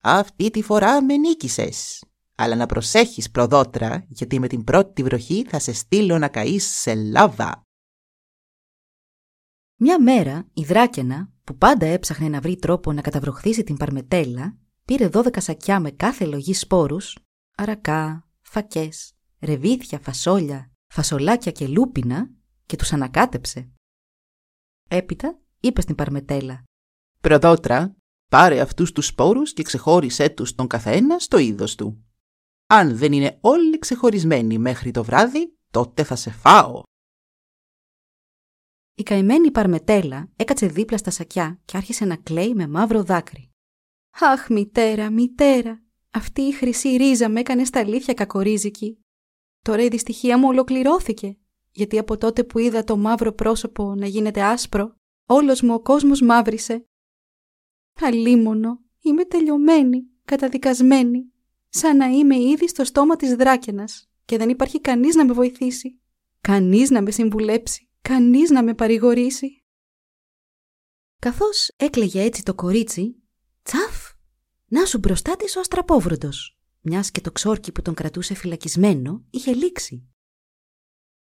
«Αυτή 0.00 0.50
τη 0.50 0.62
φορά 0.62 1.04
με 1.04 1.16
νίκησες, 1.16 2.04
αλλά 2.34 2.56
να 2.56 2.66
προσέχεις 2.66 3.30
προδότρα 3.30 4.04
γιατί 4.08 4.40
με 4.40 4.48
την 4.48 4.64
πρώτη 4.64 5.02
βροχή 5.02 5.46
θα 5.48 5.58
σε 5.58 5.72
στείλω 5.72 6.18
να 6.18 6.28
καείς 6.28 6.64
σε 6.64 6.94
λάβα». 6.94 7.64
Μια 9.82 10.02
μέρα 10.02 10.46
η 10.52 10.64
Δράκαινα, 10.64 11.32
που 11.44 11.56
πάντα 11.56 11.86
έψαχνε 11.86 12.28
να 12.28 12.40
βρει 12.40 12.56
τρόπο 12.56 12.92
να 12.92 13.00
καταβροχθήσει 13.00 13.64
την 13.64 13.76
Παρμετέλα, 13.76 14.56
πήρε 14.84 15.08
δώδεκα 15.08 15.40
σακιά 15.40 15.80
με 15.80 15.90
κάθε 15.90 16.24
λογή 16.24 16.54
σπόρους, 16.54 17.18
αρακά, 17.56 18.28
φακές, 18.40 19.12
ρεβίθια, 19.40 19.98
φασόλια, 19.98 20.70
φασολάκια 20.86 21.52
και 21.52 21.66
λούπινα 21.66 22.30
και 22.66 22.76
τους 22.76 22.92
ανακάτεψε. 22.92 23.70
Έπειτα 24.88 25.38
είπε 25.60 25.80
στην 25.80 25.94
Παρμετέλα 25.94 26.64
«Προδότρα, 27.20 27.96
πάρε 28.30 28.60
αυτούς 28.60 28.92
τους 28.92 29.06
σπόρους 29.06 29.52
και 29.52 29.62
ξεχώρισέ 29.62 30.28
τους 30.28 30.54
τον 30.54 30.66
καθένα 30.66 31.18
στο 31.18 31.38
είδος 31.38 31.74
του. 31.74 32.04
Αν 32.66 32.96
δεν 32.96 33.12
είναι 33.12 33.38
όλοι 33.40 33.78
ξεχωρισμένοι 33.78 34.58
μέχρι 34.58 34.90
το 34.90 35.04
βράδυ, 35.04 35.56
τότε 35.70 36.04
θα 36.04 36.16
σε 36.16 36.30
φάω». 36.30 36.82
Η 39.00 39.02
καημένη 39.02 39.50
Παρμετέλα 39.50 40.30
έκατσε 40.36 40.66
δίπλα 40.66 40.96
στα 40.98 41.10
σακιά 41.10 41.60
και 41.64 41.76
άρχισε 41.76 42.04
να 42.04 42.16
κλαίει 42.16 42.54
με 42.54 42.68
μαύρο 42.68 43.02
δάκρυ. 43.02 43.50
«Αχ, 44.20 44.48
μητέρα, 44.48 45.10
μητέρα, 45.10 45.82
αυτή 46.10 46.42
η 46.42 46.52
χρυσή 46.52 46.88
ρίζα 46.96 47.28
με 47.28 47.40
έκανε 47.40 47.64
στα 47.64 47.80
αλήθεια 47.80 48.14
κακορίζικη. 48.14 48.98
Τώρα 49.62 49.82
η 49.82 49.88
δυστυχία 49.88 50.38
μου 50.38 50.48
ολοκληρώθηκε, 50.48 51.38
γιατί 51.70 51.98
από 51.98 52.16
τότε 52.16 52.44
που 52.44 52.58
είδα 52.58 52.84
το 52.84 52.96
μαύρο 52.96 53.32
πρόσωπο 53.32 53.94
να 53.94 54.06
γίνεται 54.06 54.42
άσπρο, 54.42 54.94
όλος 55.26 55.62
μου 55.62 55.74
ο 55.74 55.80
κόσμος 55.80 56.20
μαύρισε. 56.20 56.84
Αλίμονο, 58.00 58.80
είμαι 59.02 59.24
τελειωμένη, 59.24 60.02
καταδικασμένη, 60.24 61.32
σαν 61.68 61.96
να 61.96 62.06
είμαι 62.06 62.36
ήδη 62.36 62.68
στο 62.68 62.84
στόμα 62.84 63.16
της 63.16 63.34
δράκενας 63.34 64.10
και 64.24 64.36
δεν 64.36 64.48
υπάρχει 64.48 64.80
κανείς 64.80 65.14
να 65.14 65.24
με 65.24 65.32
βοηθήσει, 65.32 66.00
κανείς 66.40 66.90
να 66.90 67.02
με 67.02 67.10
συμβουλέψει, 67.10 67.89
κανείς 68.02 68.50
να 68.50 68.62
με 68.62 68.74
παρηγορήσει. 68.74 69.64
Καθώς 71.18 71.70
έκλαιγε 71.76 72.22
έτσι 72.22 72.42
το 72.42 72.54
κορίτσι, 72.54 73.22
τσαφ, 73.62 74.12
να 74.66 74.84
σου 74.84 74.98
μπροστά 74.98 75.36
της 75.36 75.56
ο 75.56 75.60
αστραπόβροντος, 75.60 76.58
μιας 76.80 77.10
και 77.10 77.20
το 77.20 77.32
ξόρκι 77.32 77.72
που 77.72 77.82
τον 77.82 77.94
κρατούσε 77.94 78.34
φυλακισμένο 78.34 79.24
είχε 79.30 79.54
λήξει. 79.54 80.04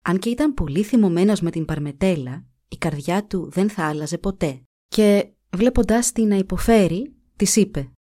Αν 0.02 0.20
και 0.20 0.30
ήταν 0.30 0.54
πολύ 0.54 0.84
θυμωμένος 0.84 1.42
με 1.42 1.52
την 1.52 1.66
παρμετέλα, 1.66 2.46
η 2.68 2.78
καρδιά 2.78 3.26
του 3.26 3.50
δεν 3.50 3.70
θα 3.70 3.88
άλλαζε 3.88 4.18
ποτέ. 4.18 4.64
Και 4.88 5.34
βλέποντάς 5.50 6.12
την 6.12 6.28
να 6.28 6.36
υποφέρει, 6.36 7.16
της 7.36 7.56
είπε 7.56 7.92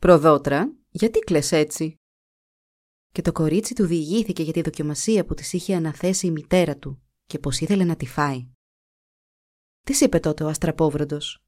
«Προδότρα, 0.00 0.74
γιατί 0.90 1.18
κλαις 1.18 1.52
έτσι» 1.52 1.96
και 3.12 3.22
το 3.22 3.32
κορίτσι 3.32 3.74
του 3.74 3.86
διηγήθηκε 3.86 4.42
για 4.42 4.52
τη 4.52 4.62
δοκιμασία 4.62 5.24
που 5.24 5.34
της 5.34 5.52
είχε 5.52 5.74
αναθέσει 5.74 6.26
η 6.26 6.30
μητέρα 6.30 6.76
του 6.76 7.03
και 7.26 7.38
πως 7.38 7.60
ήθελε 7.60 7.84
να 7.84 7.96
τη 7.96 8.06
φάει. 8.06 8.48
Τι 9.84 10.04
είπε 10.04 10.18
τότε 10.18 10.44
ο 10.44 10.48
αστραπόβροντος. 10.48 11.44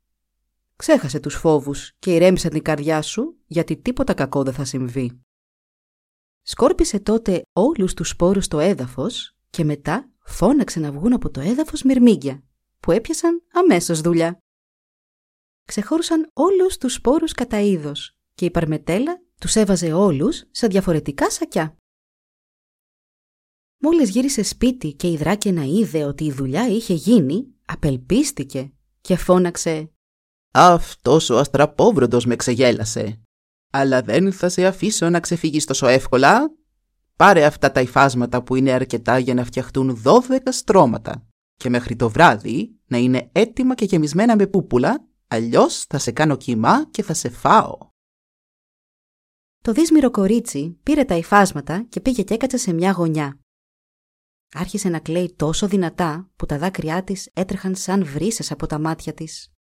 Ξέχασε 0.76 1.20
τους 1.20 1.34
φόβους 1.34 1.92
και 1.98 2.14
ηρέμησε 2.14 2.48
την 2.48 2.62
καρδιά 2.62 3.02
σου 3.02 3.36
γιατί 3.46 3.76
τίποτα 3.76 4.14
κακό 4.14 4.42
δεν 4.42 4.52
θα 4.52 4.64
συμβεί. 4.64 5.20
Σκόρπισε 6.42 7.00
τότε 7.00 7.42
όλους 7.52 7.94
τους 7.94 8.08
σπόρους 8.08 8.44
στο 8.44 8.58
έδαφος 8.58 9.36
και 9.50 9.64
μετά 9.64 10.10
φώναξε 10.24 10.80
να 10.80 10.92
βγουν 10.92 11.12
από 11.12 11.30
το 11.30 11.40
έδαφος 11.40 11.82
μυρμήγκια, 11.82 12.42
που 12.80 12.92
έπιασαν 12.92 13.42
αμέσως 13.52 14.00
δουλειά. 14.00 14.38
Ξεχώρουσαν 15.66 16.30
όλους 16.32 16.78
τους 16.78 16.92
σπόρους 16.92 17.32
κατά 17.32 17.60
είδος 17.60 18.16
και 18.34 18.44
η 18.44 18.50
Παρμετέλα 18.50 19.22
τους 19.40 19.54
έβαζε 19.54 19.92
όλους 19.92 20.44
σε 20.50 20.66
διαφορετικά 20.66 21.30
σακιά. 21.30 21.76
Μόλις 23.78 24.10
γύρισε 24.10 24.42
σπίτι 24.42 24.92
και 24.92 25.10
η 25.10 25.16
Δράκαινα 25.16 25.64
είδε 25.64 26.04
ότι 26.04 26.24
η 26.24 26.32
δουλειά 26.32 26.68
είχε 26.68 26.94
γίνει, 26.94 27.46
απελπίστηκε 27.64 28.72
και 29.00 29.16
φώναξε 29.16 29.90
«Αυτός 30.52 31.30
ο 31.30 31.38
αστραπόβροντος 31.38 32.24
με 32.24 32.36
ξεγέλασε. 32.36 33.20
Αλλά 33.72 34.02
δεν 34.02 34.32
θα 34.32 34.48
σε 34.48 34.66
αφήσω 34.66 35.10
να 35.10 35.20
ξεφύγεις 35.20 35.64
τόσο 35.64 35.86
εύκολα. 35.86 36.54
Πάρε 37.16 37.44
αυτά 37.44 37.72
τα 37.72 37.80
υφάσματα 37.80 38.42
που 38.42 38.54
είναι 38.54 38.72
αρκετά 38.72 39.18
για 39.18 39.34
να 39.34 39.44
φτιαχτούν 39.44 40.02
12 40.04 40.18
στρώματα 40.48 41.26
και 41.56 41.68
μέχρι 41.68 41.96
το 41.96 42.10
βράδυ 42.10 42.76
να 42.86 42.96
είναι 42.96 43.28
έτοιμα 43.32 43.74
και 43.74 43.84
γεμισμένα 43.84 44.36
με 44.36 44.46
πούπουλα, 44.46 45.06
αλλιώς 45.28 45.84
θα 45.84 45.98
σε 45.98 46.10
κάνω 46.10 46.36
κύμα 46.36 46.90
και 46.90 47.02
θα 47.02 47.14
σε 47.14 47.28
φάω. 47.28 47.78
Το 49.62 49.72
δύσμηρο 49.72 50.10
κορίτσι 50.10 50.78
πήρε 50.82 51.04
τα 51.04 51.14
υφάσματα 51.14 51.82
και 51.88 52.00
πήγε 52.00 52.22
και 52.22 52.34
έκατσε 52.34 52.56
σε 52.56 52.72
μια 52.72 52.90
γωνιά. 52.90 53.40
Άρχισε 54.52 54.88
να 54.88 55.00
κλαίει 55.00 55.34
τόσο 55.34 55.68
δυνατά 55.68 56.30
που 56.36 56.46
τα 56.46 56.58
δάκρυά 56.58 57.04
της 57.04 57.30
έτρεχαν 57.32 57.74
σαν 57.74 58.04
βρύσες 58.04 58.50
από 58.50 58.66
τα 58.66 58.78
μάτια 58.78 59.14
της. 59.14 59.52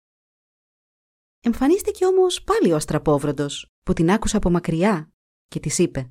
Εμφανίστηκε 1.41 2.07
όμως 2.07 2.43
πάλι 2.43 2.73
ο 2.73 2.77
αστραπόβροντος 2.77 3.73
που 3.83 3.93
την 3.93 4.11
άκουσε 4.11 4.37
από 4.37 4.51
μακριά 4.51 5.13
και 5.49 5.61
της 5.61 5.79
είπε 5.79 6.11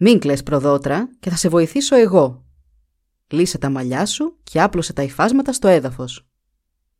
«Μην 0.00 0.18
κλαις 0.18 0.42
προδότρα 0.42 1.16
και 1.20 1.30
θα 1.30 1.36
σε 1.36 1.48
βοηθήσω 1.48 1.96
εγώ. 1.96 2.46
Λύσε 3.28 3.58
τα 3.58 3.70
μαλλιά 3.70 4.06
σου 4.06 4.38
και 4.42 4.60
άπλωσε 4.60 4.92
τα 4.92 5.02
υφάσματα 5.02 5.52
στο 5.52 5.68
έδαφος. 5.68 6.28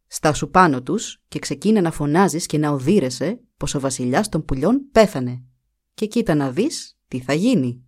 Στάσου 0.06 0.50
πάνω 0.50 0.82
τους 0.82 1.22
και 1.28 1.38
ξεκίνε 1.38 1.80
να 1.80 1.90
φωνάζεις 1.90 2.46
και 2.46 2.58
να 2.58 2.70
οδύρεσαι 2.70 3.40
πως 3.56 3.74
ο 3.74 3.80
βασιλιάς 3.80 4.28
των 4.28 4.44
πουλιών 4.44 4.90
πέθανε 4.92 5.44
και 5.94 6.06
κοίτα 6.06 6.34
να 6.34 6.50
δεις 6.50 6.98
τι 7.08 7.20
θα 7.20 7.32
γίνει». 7.32 7.84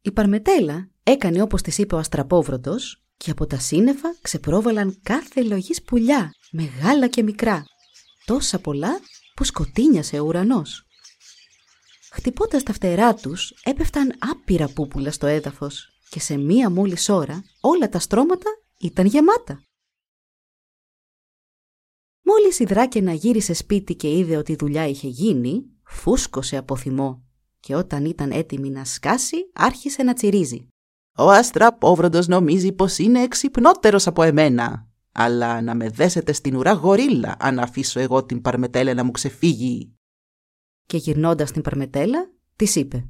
Η 0.00 0.12
Παρμετέλα 0.12 0.90
έκανε 1.10 1.42
όπως 1.42 1.62
της 1.62 1.78
είπε 1.78 1.94
ο 1.94 1.98
αστραπόβροντος 1.98 3.02
και 3.16 3.30
από 3.30 3.46
τα 3.46 3.58
σύννεφα 3.58 4.16
ξεπρόβαλαν 4.20 5.00
κάθε 5.02 5.42
λογής 5.42 5.82
πουλιά, 5.82 6.34
μεγάλα 6.50 7.08
και 7.08 7.22
μικρά, 7.22 7.64
τόσα 8.24 8.58
πολλά 8.58 9.00
που 9.34 9.44
σκοτίνιασε 9.44 10.20
ο 10.20 10.24
ουρανός. 10.24 10.86
Χτυπώντας 12.10 12.62
τα 12.62 12.72
φτερά 12.72 13.14
τους 13.14 13.54
έπεφταν 13.64 14.14
άπειρα 14.18 14.68
πούπουλα 14.68 15.10
στο 15.10 15.26
έδαφος 15.26 15.88
και 16.08 16.20
σε 16.20 16.36
μία 16.36 16.70
μόλις 16.70 17.08
ώρα 17.08 17.44
όλα 17.60 17.88
τα 17.88 17.98
στρώματα 17.98 18.50
ήταν 18.78 19.06
γεμάτα. 19.06 19.62
Μόλις 22.22 22.58
η 22.58 22.64
Δράκαινα 22.64 23.12
γύρισε 23.12 23.52
σπίτι 23.52 23.94
και 23.94 24.18
είδε 24.18 24.36
ότι 24.36 24.52
η 24.52 24.56
δουλειά 24.56 24.86
είχε 24.86 25.08
γίνει, 25.08 25.64
φούσκωσε 25.84 26.56
από 26.56 26.76
θυμό 26.76 27.22
και 27.60 27.74
όταν 27.74 28.04
ήταν 28.04 28.30
έτοιμη 28.30 28.70
να 28.70 28.84
σκάσει 28.84 29.36
άρχισε 29.52 30.02
να 30.02 30.14
τσιρίζει. 30.14 30.68
«Ο 31.20 31.30
αστραπόβροντος 31.30 32.26
νομίζει 32.26 32.72
πως 32.72 32.98
είναι 32.98 33.22
εξυπνότερος 33.22 34.06
από 34.06 34.22
εμένα, 34.22 34.88
αλλά 35.12 35.62
να 35.62 35.74
με 35.74 35.88
δέσετε 35.88 36.32
στην 36.32 36.56
ουρά 36.56 36.72
γορίλα 36.72 37.36
αν 37.38 37.58
αφήσω 37.58 38.00
εγώ 38.00 38.24
την 38.24 38.40
Παρμετέλα 38.40 38.94
να 38.94 39.04
μου 39.04 39.10
ξεφύγει» 39.10 39.94
και 40.86 40.96
γυρνώντας 40.96 41.52
την 41.52 41.62
Παρμετέλα, 41.62 42.30
της 42.56 42.76
είπε 42.76 43.08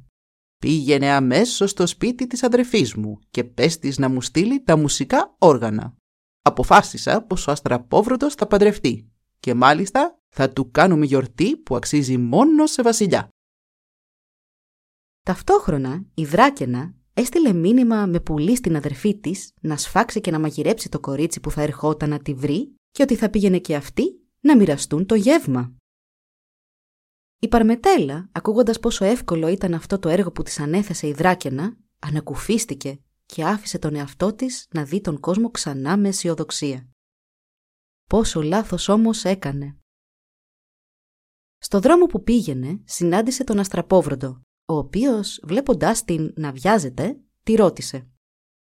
«Πήγαινε 0.57 1.09
αμέσως 1.09 1.69
στο 1.69 1.87
σπίτι 1.87 2.27
της 2.27 2.43
αδερφής 2.43 2.95
μου 2.95 3.19
και 3.29 3.43
πες 3.43 3.77
της 3.79 3.97
να 3.97 4.09
μου 4.09 4.21
στείλει 4.21 4.63
τα 4.63 4.77
μουσικά 4.77 5.35
όργανα. 5.37 5.95
Αποφάσισα 6.41 7.21
πως 7.21 7.47
ο 7.47 7.51
αστραπόβρωτος 7.51 8.33
θα 8.33 8.47
παντρευτεί 8.47 9.11
και 9.39 9.53
μάλιστα 9.53 10.19
θα 10.29 10.49
του 10.49 10.71
κάνουμε 10.71 11.05
γιορτή 11.05 11.57
που 11.57 11.75
αξίζει 11.75 12.17
μόνο 12.17 12.65
σε 12.65 12.81
βασιλιά». 12.81 13.29
Ταυτόχρονα 15.25 16.05
η 16.13 16.25
Δράκαινα 16.25 16.93
έστειλε 17.19 17.53
μήνυμα 17.53 18.05
με 18.05 18.19
πουλί 18.19 18.55
στην 18.55 18.75
αδερφή 18.75 19.19
της 19.19 19.53
να 19.61 19.77
σφάξει 19.77 20.21
και 20.21 20.31
να 20.31 20.39
μαγειρέψει 20.39 20.89
το 20.89 20.99
κορίτσι 20.99 21.39
που 21.39 21.51
θα 21.51 21.61
ερχόταν 21.61 22.09
να 22.09 22.19
τη 22.19 22.33
βρει 22.33 22.75
και 22.91 23.03
ότι 23.03 23.15
θα 23.15 23.29
πήγαινε 23.29 23.59
και 23.59 23.75
αυτή 23.75 24.21
να 24.39 24.57
μοιραστούν 24.57 25.05
το 25.05 25.15
γεύμα. 25.15 25.73
Η 27.39 27.47
Παρμετέλα, 27.47 28.29
ακούγοντας 28.31 28.79
πόσο 28.79 29.05
εύκολο 29.05 29.47
ήταν 29.47 29.73
αυτό 29.73 29.99
το 29.99 30.09
έργο 30.09 30.31
που 30.31 30.43
της 30.43 30.59
ανέθεσε 30.59 31.07
η 31.07 31.13
Δράκαινα, 31.13 31.77
ανακουφίστηκε 31.99 32.99
και 33.25 33.45
άφησε 33.45 33.79
τον 33.79 33.95
εαυτό 33.95 34.33
της 34.33 34.67
να 34.71 34.83
δει 34.83 35.01
τον 35.01 35.19
κόσμο 35.19 35.51
ξανά 35.51 35.97
με 35.97 36.07
αισιοδοξία. 36.07 36.89
Πόσο 38.09 38.41
λάθος 38.41 38.87
όμως 38.87 39.23
έκανε. 39.23 39.77
Στο 41.57 41.79
δρόμο 41.79 42.05
που 42.05 42.23
πήγαινε 42.23 42.81
συνάντησε 42.85 43.43
τον 43.43 43.59
Αστραπόβροντο, 43.59 44.41
ο 44.69 44.77
οποίος 44.77 45.39
βλέποντάς 45.43 46.03
την 46.03 46.33
να 46.35 46.51
βιάζεται, 46.51 47.19
τη 47.43 47.55
ρώτησε. 47.55 48.07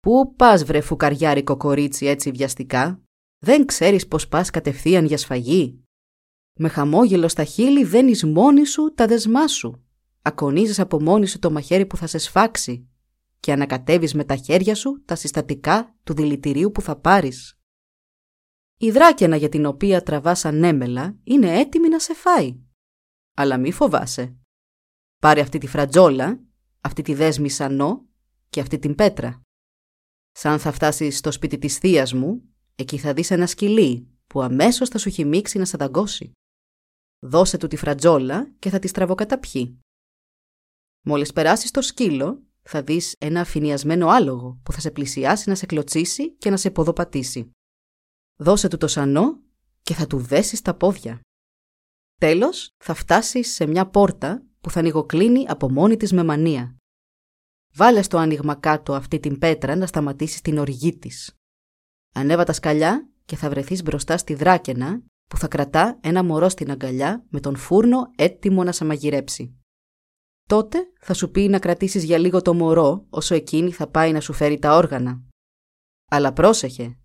«Πού 0.00 0.34
πας 0.36 0.64
βρε 0.64 0.80
φουκαριάρικο 0.80 1.56
κορίτσι 1.56 2.06
έτσι 2.06 2.30
βιαστικά, 2.30 3.02
δεν 3.38 3.66
ξέρεις 3.66 4.08
πως 4.08 4.28
πας 4.28 4.50
κατευθείαν 4.50 5.04
για 5.04 5.18
σφαγή; 5.18 5.84
Με 6.58 6.68
χαμόγελο 6.68 7.28
στα 7.28 7.44
χείλη 7.44 7.84
δένεις 7.84 8.24
μόνη 8.24 8.66
σου 8.66 8.92
τα 8.94 9.06
δεσμά 9.06 9.46
σου. 9.48 9.84
Ακονίζεις 10.22 10.78
από 10.78 11.02
μόνη 11.02 11.26
σου 11.26 11.38
το 11.38 11.50
μαχαίρι 11.50 11.86
που 11.86 11.96
θα 11.96 12.06
σε 12.06 12.18
σφάξει 12.18 12.88
και 13.40 13.52
ανακατεύεις 13.52 14.14
με 14.14 14.24
τα 14.24 14.36
χέρια 14.36 14.74
σου 14.74 15.02
τα 15.04 15.14
συστατικά 15.14 15.96
του 16.04 16.14
δηλητηρίου 16.14 16.70
που 16.70 16.82
θα 16.82 16.96
πάρεις. 16.96 17.58
Η 18.76 18.90
δράκαινα 18.90 19.36
για 19.36 19.48
την 19.48 19.66
οποία 19.66 20.02
τραβάς 20.02 20.44
ανέμελα 20.44 21.16
είναι 21.24 21.58
έτοιμη 21.58 21.88
να 21.88 21.98
σε 21.98 22.14
φάει. 22.14 22.56
Αλλά 23.34 23.58
μη 23.58 23.72
φοβάσαι. 23.72 24.36
Πάρε 25.26 25.40
αυτή 25.40 25.58
τη 25.58 25.66
φρατζόλα, 25.66 26.40
αυτή 26.80 27.02
τη 27.02 27.14
δέσμη 27.14 27.48
σανό 27.48 28.06
και 28.50 28.60
αυτή 28.60 28.78
την 28.78 28.94
πέτρα. 28.94 29.40
Σαν 30.32 30.58
θα 30.58 30.72
φτάσεις 30.72 31.18
στο 31.18 31.30
σπίτι 31.30 31.58
της 31.58 31.78
θείας 31.78 32.12
μου, 32.12 32.42
εκεί 32.74 32.98
θα 32.98 33.12
δεις 33.12 33.30
ένα 33.30 33.46
σκυλί 33.46 34.08
που 34.26 34.42
αμέσως 34.42 34.88
θα 34.88 34.98
σου 34.98 35.10
χυμίξει 35.10 35.58
να 35.58 35.64
σε 35.64 35.76
δαγκώσει. 35.76 36.32
Δώσε 37.18 37.56
του 37.56 37.66
τη 37.66 37.76
φρατζόλα 37.76 38.50
και 38.58 38.70
θα 38.70 38.78
τη 38.78 38.88
στραβοκαταπιεί. 38.88 39.80
Μόλις 41.00 41.32
περάσεις 41.32 41.70
το 41.70 41.82
σκύλο, 41.82 42.42
θα 42.62 42.82
δεις 42.82 43.14
ένα 43.18 43.40
αφηνιασμένο 43.40 44.08
άλογο 44.08 44.60
που 44.62 44.72
θα 44.72 44.80
σε 44.80 44.90
πλησιάσει 44.90 45.48
να 45.48 45.54
σε 45.54 45.66
κλωτσίσει 45.66 46.32
και 46.32 46.50
να 46.50 46.56
σε 46.56 46.70
ποδοπατήσει. 46.70 47.50
Δώσε 48.36 48.68
του 48.68 48.76
το 48.76 48.88
σανό 48.88 49.40
και 49.82 49.94
θα 49.94 50.06
του 50.06 50.18
δέσεις 50.18 50.62
τα 50.62 50.74
πόδια. 50.74 51.20
Τέλος, 52.20 52.70
θα 52.76 52.94
φτάσεις 52.94 53.54
σε 53.54 53.66
μια 53.66 53.86
πόρτα 53.86 54.46
που 54.66 54.72
θα 54.72 54.80
ανοιγοκλίνει 54.80 55.44
από 55.48 55.70
μόνη 55.70 55.96
της 55.96 56.12
με 56.12 56.24
μανία. 56.24 56.76
Βάλε 57.74 58.02
στο 58.02 58.18
άνοιγμα 58.18 58.54
κάτω 58.54 58.94
αυτή 58.94 59.20
την 59.20 59.38
πέτρα 59.38 59.76
να 59.76 59.86
σταματήσει 59.86 60.42
την 60.42 60.58
οργή 60.58 60.98
της. 60.98 61.36
Ανέβα 62.14 62.44
τα 62.44 62.52
σκαλιά 62.52 63.08
και 63.24 63.36
θα 63.36 63.48
βρεθείς 63.48 63.82
μπροστά 63.82 64.16
στη 64.16 64.34
δράκαινα 64.34 65.02
που 65.30 65.36
θα 65.36 65.48
κρατά 65.48 65.98
ένα 66.02 66.24
μωρό 66.24 66.48
στην 66.48 66.70
αγκαλιά 66.70 67.24
με 67.28 67.40
τον 67.40 67.56
φούρνο 67.56 67.98
έτοιμο 68.16 68.64
να 68.64 68.72
σε 68.72 68.84
μαγειρέψει. 68.84 69.56
Τότε 70.48 70.78
θα 71.00 71.14
σου 71.14 71.30
πει 71.30 71.48
να 71.48 71.58
κρατήσεις 71.58 72.04
για 72.04 72.18
λίγο 72.18 72.42
το 72.42 72.54
μωρό 72.54 73.06
όσο 73.10 73.34
εκείνη 73.34 73.72
θα 73.72 73.86
πάει 73.86 74.12
να 74.12 74.20
σου 74.20 74.32
φέρει 74.32 74.58
τα 74.58 74.76
όργανα. 74.76 75.22
Αλλά 76.10 76.32
πρόσεχε, 76.32 76.98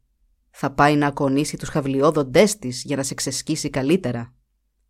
θα 0.50 0.74
πάει 0.74 0.96
να 0.96 1.08
ακονίσει 1.08 1.58
τους 1.58 1.70
χαυλιόδοντές 1.70 2.58
της 2.58 2.84
για 2.84 2.96
να 2.96 3.04
σε 3.04 3.14
ξεσκίσει 3.14 3.70
καλύτερα. 3.70 4.34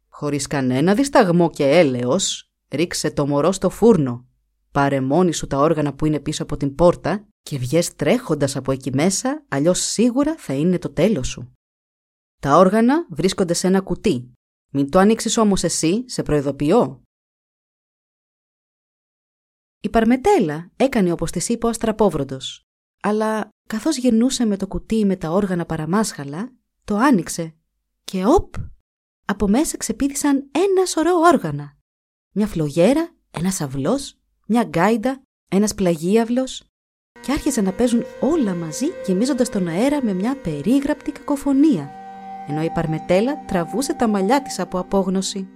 Χωρίς 0.07 0.47
κανένα 0.47 0.93
δισταγμό 0.95 1.49
και 1.49 1.69
έλεος, 1.69 2.50
ρίξε 2.71 3.11
το 3.11 3.27
μωρό 3.27 3.51
στο 3.51 3.69
φούρνο, 3.69 4.27
πάρε 4.71 5.01
μόνη 5.01 5.33
σου 5.33 5.47
τα 5.47 5.57
όργανα 5.57 5.93
που 5.93 6.05
είναι 6.05 6.19
πίσω 6.19 6.43
από 6.43 6.57
την 6.57 6.75
πόρτα 6.75 7.27
και 7.41 7.57
βγες 7.57 7.95
τρέχοντας 7.95 8.55
από 8.55 8.71
εκεί 8.71 8.93
μέσα, 8.93 9.45
αλλιώς 9.47 9.79
σίγουρα 9.79 10.37
θα 10.37 10.53
είναι 10.53 10.77
το 10.77 10.89
τέλος 10.93 11.27
σου. 11.27 11.53
Τα 12.41 12.57
όργανα 12.57 13.07
βρίσκονται 13.09 13.53
σε 13.53 13.67
ένα 13.67 13.81
κουτί. 13.81 14.31
Μην 14.73 14.89
το 14.89 14.99
ανοίξεις 14.99 15.37
όμως 15.37 15.63
εσύ, 15.63 16.03
σε 16.07 16.23
προειδοποιώ. 16.23 17.01
Η 19.81 19.89
Παρμετέλα 19.89 20.71
έκανε 20.75 21.11
όπως 21.11 21.31
της 21.31 21.49
είπε 21.49 21.65
ο 21.65 21.69
Αστραπόβροντος, 21.69 22.61
αλλά 23.01 23.49
καθώς 23.69 23.97
γυρνούσε 23.97 24.45
με 24.45 24.57
το 24.57 24.67
κουτί 24.67 25.05
με 25.05 25.15
τα 25.15 25.29
όργανα 25.29 25.65
παραμάσχαλα, 25.65 26.53
το 26.83 26.95
άνοιξε 26.95 27.55
και 28.03 28.25
όπ, 28.25 28.55
από 29.25 29.47
μέσα 29.47 29.77
ξεπίδησαν 29.77 30.49
ένα 30.51 30.85
σωρό 30.85 31.15
όργανα. 31.15 31.77
Μια 32.33 32.47
φλογέρα, 32.47 33.15
ένας 33.31 33.61
αυλός, 33.61 34.17
μια 34.47 34.63
γκάιντα, 34.63 35.21
ένας 35.49 35.75
πλαγίαυλος 35.75 36.63
και 37.21 37.31
άρχισαν 37.31 37.63
να 37.63 37.73
παίζουν 37.73 38.03
όλα 38.21 38.55
μαζί 38.55 38.85
γεμίζοντας 39.05 39.49
τον 39.49 39.67
αέρα 39.67 40.03
με 40.03 40.13
μια 40.13 40.37
περίγραπτη 40.37 41.11
κακοφωνία, 41.11 41.91
ενώ 42.47 42.63
η 42.63 42.69
Παρμετέλα 42.69 43.45
τραβούσε 43.45 43.93
τα 43.93 44.07
μαλλιά 44.07 44.41
της 44.41 44.59
από 44.59 44.79
απόγνωση. 44.79 45.47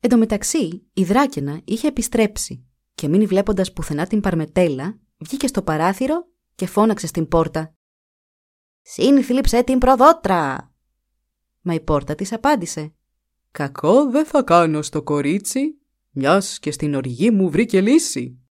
Εν 0.00 0.10
τω 0.10 0.16
μεταξύ, 0.16 0.90
η 0.92 1.04
Δράκαινα 1.04 1.60
είχε 1.64 1.88
επιστρέψει 1.88 2.66
και 2.94 3.08
μείνει 3.08 3.26
βλέποντας 3.26 3.72
πουθενά 3.72 4.06
την 4.06 4.20
Παρμετέλα, 4.20 4.98
βγήκε 5.18 5.46
στο 5.46 5.62
παράθυρο 5.62 6.28
και 6.54 6.66
φώναξε 6.66 7.06
στην 7.06 7.28
πόρτα. 7.28 7.74
«Σύνθλιψε 8.82 9.62
την 9.62 9.78
προδότρα!» 9.78 10.72
Μα 11.60 11.74
η 11.74 11.80
πόρτα 11.80 12.14
της 12.14 12.32
απάντησε. 12.32 12.94
«Κακό 13.52 14.10
δεν 14.10 14.26
θα 14.26 14.42
κάνω 14.42 14.82
στο 14.82 15.02
κορίτσι, 15.02 15.80
μιας 16.10 16.58
και 16.58 16.70
στην 16.70 16.94
οργή 16.94 17.30
μου 17.30 17.50
βρήκε 17.50 17.80
λύση». 17.80 18.46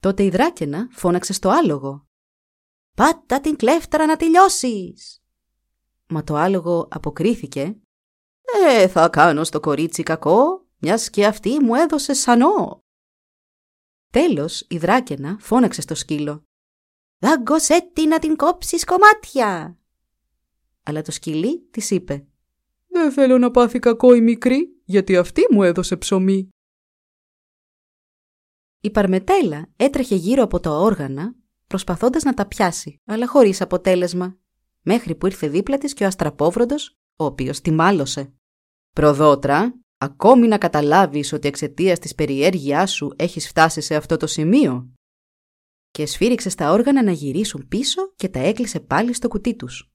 Τότε 0.00 0.22
η 0.22 0.30
Δράκαινα 0.30 0.88
φώναξε 0.90 1.32
στο 1.32 1.48
άλογο. 1.48 2.06
«Πάτα 2.96 3.40
την 3.40 3.56
κλέφτρα 3.56 4.06
να 4.06 4.16
τελειώσεις!» 4.16 5.22
Μα 6.08 6.24
το 6.24 6.34
άλογο 6.34 6.88
αποκρίθηκε 6.90 7.80
«Ε, 8.66 8.88
θα 8.88 9.08
κάνω 9.08 9.44
στο 9.44 9.60
κορίτσι 9.60 10.02
κακό, 10.02 10.66
μιας 10.78 11.10
και 11.10 11.26
αυτή 11.26 11.60
μου 11.60 11.74
έδωσε 11.74 12.14
σανό». 12.14 12.82
Τέλος, 14.10 14.66
η 14.68 14.78
δράκαινα 14.78 15.36
φώναξε 15.40 15.80
στο 15.80 15.94
σκύλο. 15.94 16.42
«Δάγκωσέ 17.18 17.90
τη 17.92 18.06
να 18.06 18.18
την 18.18 18.36
κόψεις 18.36 18.84
κομμάτια!» 18.84 19.78
Αλλά 20.82 21.02
το 21.02 21.10
σκυλί 21.10 21.60
της 21.70 21.90
είπε. 21.90 22.27
«Δεν 22.98 23.12
θέλω 23.12 23.38
να 23.38 23.50
πάθει 23.50 23.78
κακό 23.78 24.14
η 24.14 24.20
μικρή, 24.20 24.80
γιατί 24.84 25.16
αυτή 25.16 25.42
μου 25.50 25.62
έδωσε 25.62 25.96
ψωμί». 25.96 26.48
Η 28.80 28.90
Παρμετέλα 28.90 29.68
έτρεχε 29.76 30.14
γύρω 30.14 30.42
από 30.42 30.60
τα 30.60 30.70
όργανα, 30.70 31.34
προσπαθώντας 31.66 32.22
να 32.22 32.34
τα 32.34 32.46
πιάσει, 32.46 33.00
αλλά 33.04 33.26
χωρίς 33.26 33.60
αποτέλεσμα, 33.60 34.38
μέχρι 34.82 35.14
που 35.14 35.26
ήρθε 35.26 35.48
δίπλα 35.48 35.78
της 35.78 35.94
και 35.94 36.04
ο 36.04 36.06
αστραπόβροντος, 36.06 36.98
ο 37.16 37.24
οποίος 37.24 37.60
τη 37.60 37.70
μάλωσε. 37.70 38.32
Προδότρα, 38.92 39.80
ακόμη 39.98 40.46
να 40.48 40.58
καταλάβεις 40.58 41.32
ότι 41.32 41.48
εξαιτίας 41.48 41.98
της 41.98 42.14
περιέργειάς 42.14 42.92
σου 42.92 43.12
έχεις 43.16 43.48
φτάσει 43.48 43.80
σε 43.80 43.94
αυτό 43.94 44.16
το 44.16 44.26
σημείο. 44.26 44.92
Και 45.90 46.06
σφύριξε 46.06 46.48
στα 46.48 46.72
όργανα 46.72 47.02
να 47.02 47.10
γυρίσουν 47.10 47.68
πίσω 47.68 48.12
και 48.16 48.28
τα 48.28 48.38
έκλεισε 48.38 48.80
πάλι 48.80 49.12
στο 49.12 49.28
κουτί 49.28 49.54
τους. 49.56 49.92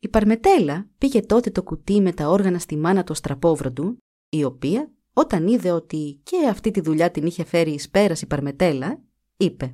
Η 0.00 0.08
Παρμετέλα 0.08 0.88
πήγε 0.98 1.20
τότε 1.20 1.50
το 1.50 1.62
κουτί 1.62 2.00
με 2.00 2.12
τα 2.12 2.28
όργανα 2.28 2.58
στη 2.58 2.76
μάνα 2.76 3.04
του 3.04 3.14
στραπόβροντου, 3.14 3.98
η 4.28 4.44
οποία, 4.44 4.92
όταν 5.12 5.46
είδε 5.46 5.70
ότι 5.70 6.20
και 6.22 6.48
αυτή 6.48 6.70
τη 6.70 6.80
δουλειά 6.80 7.10
την 7.10 7.26
είχε 7.26 7.44
φέρει 7.44 7.70
εις 7.70 7.90
πέρας 7.90 8.22
η 8.22 8.26
Παρμετέλα, 8.26 9.02
είπε 9.36 9.70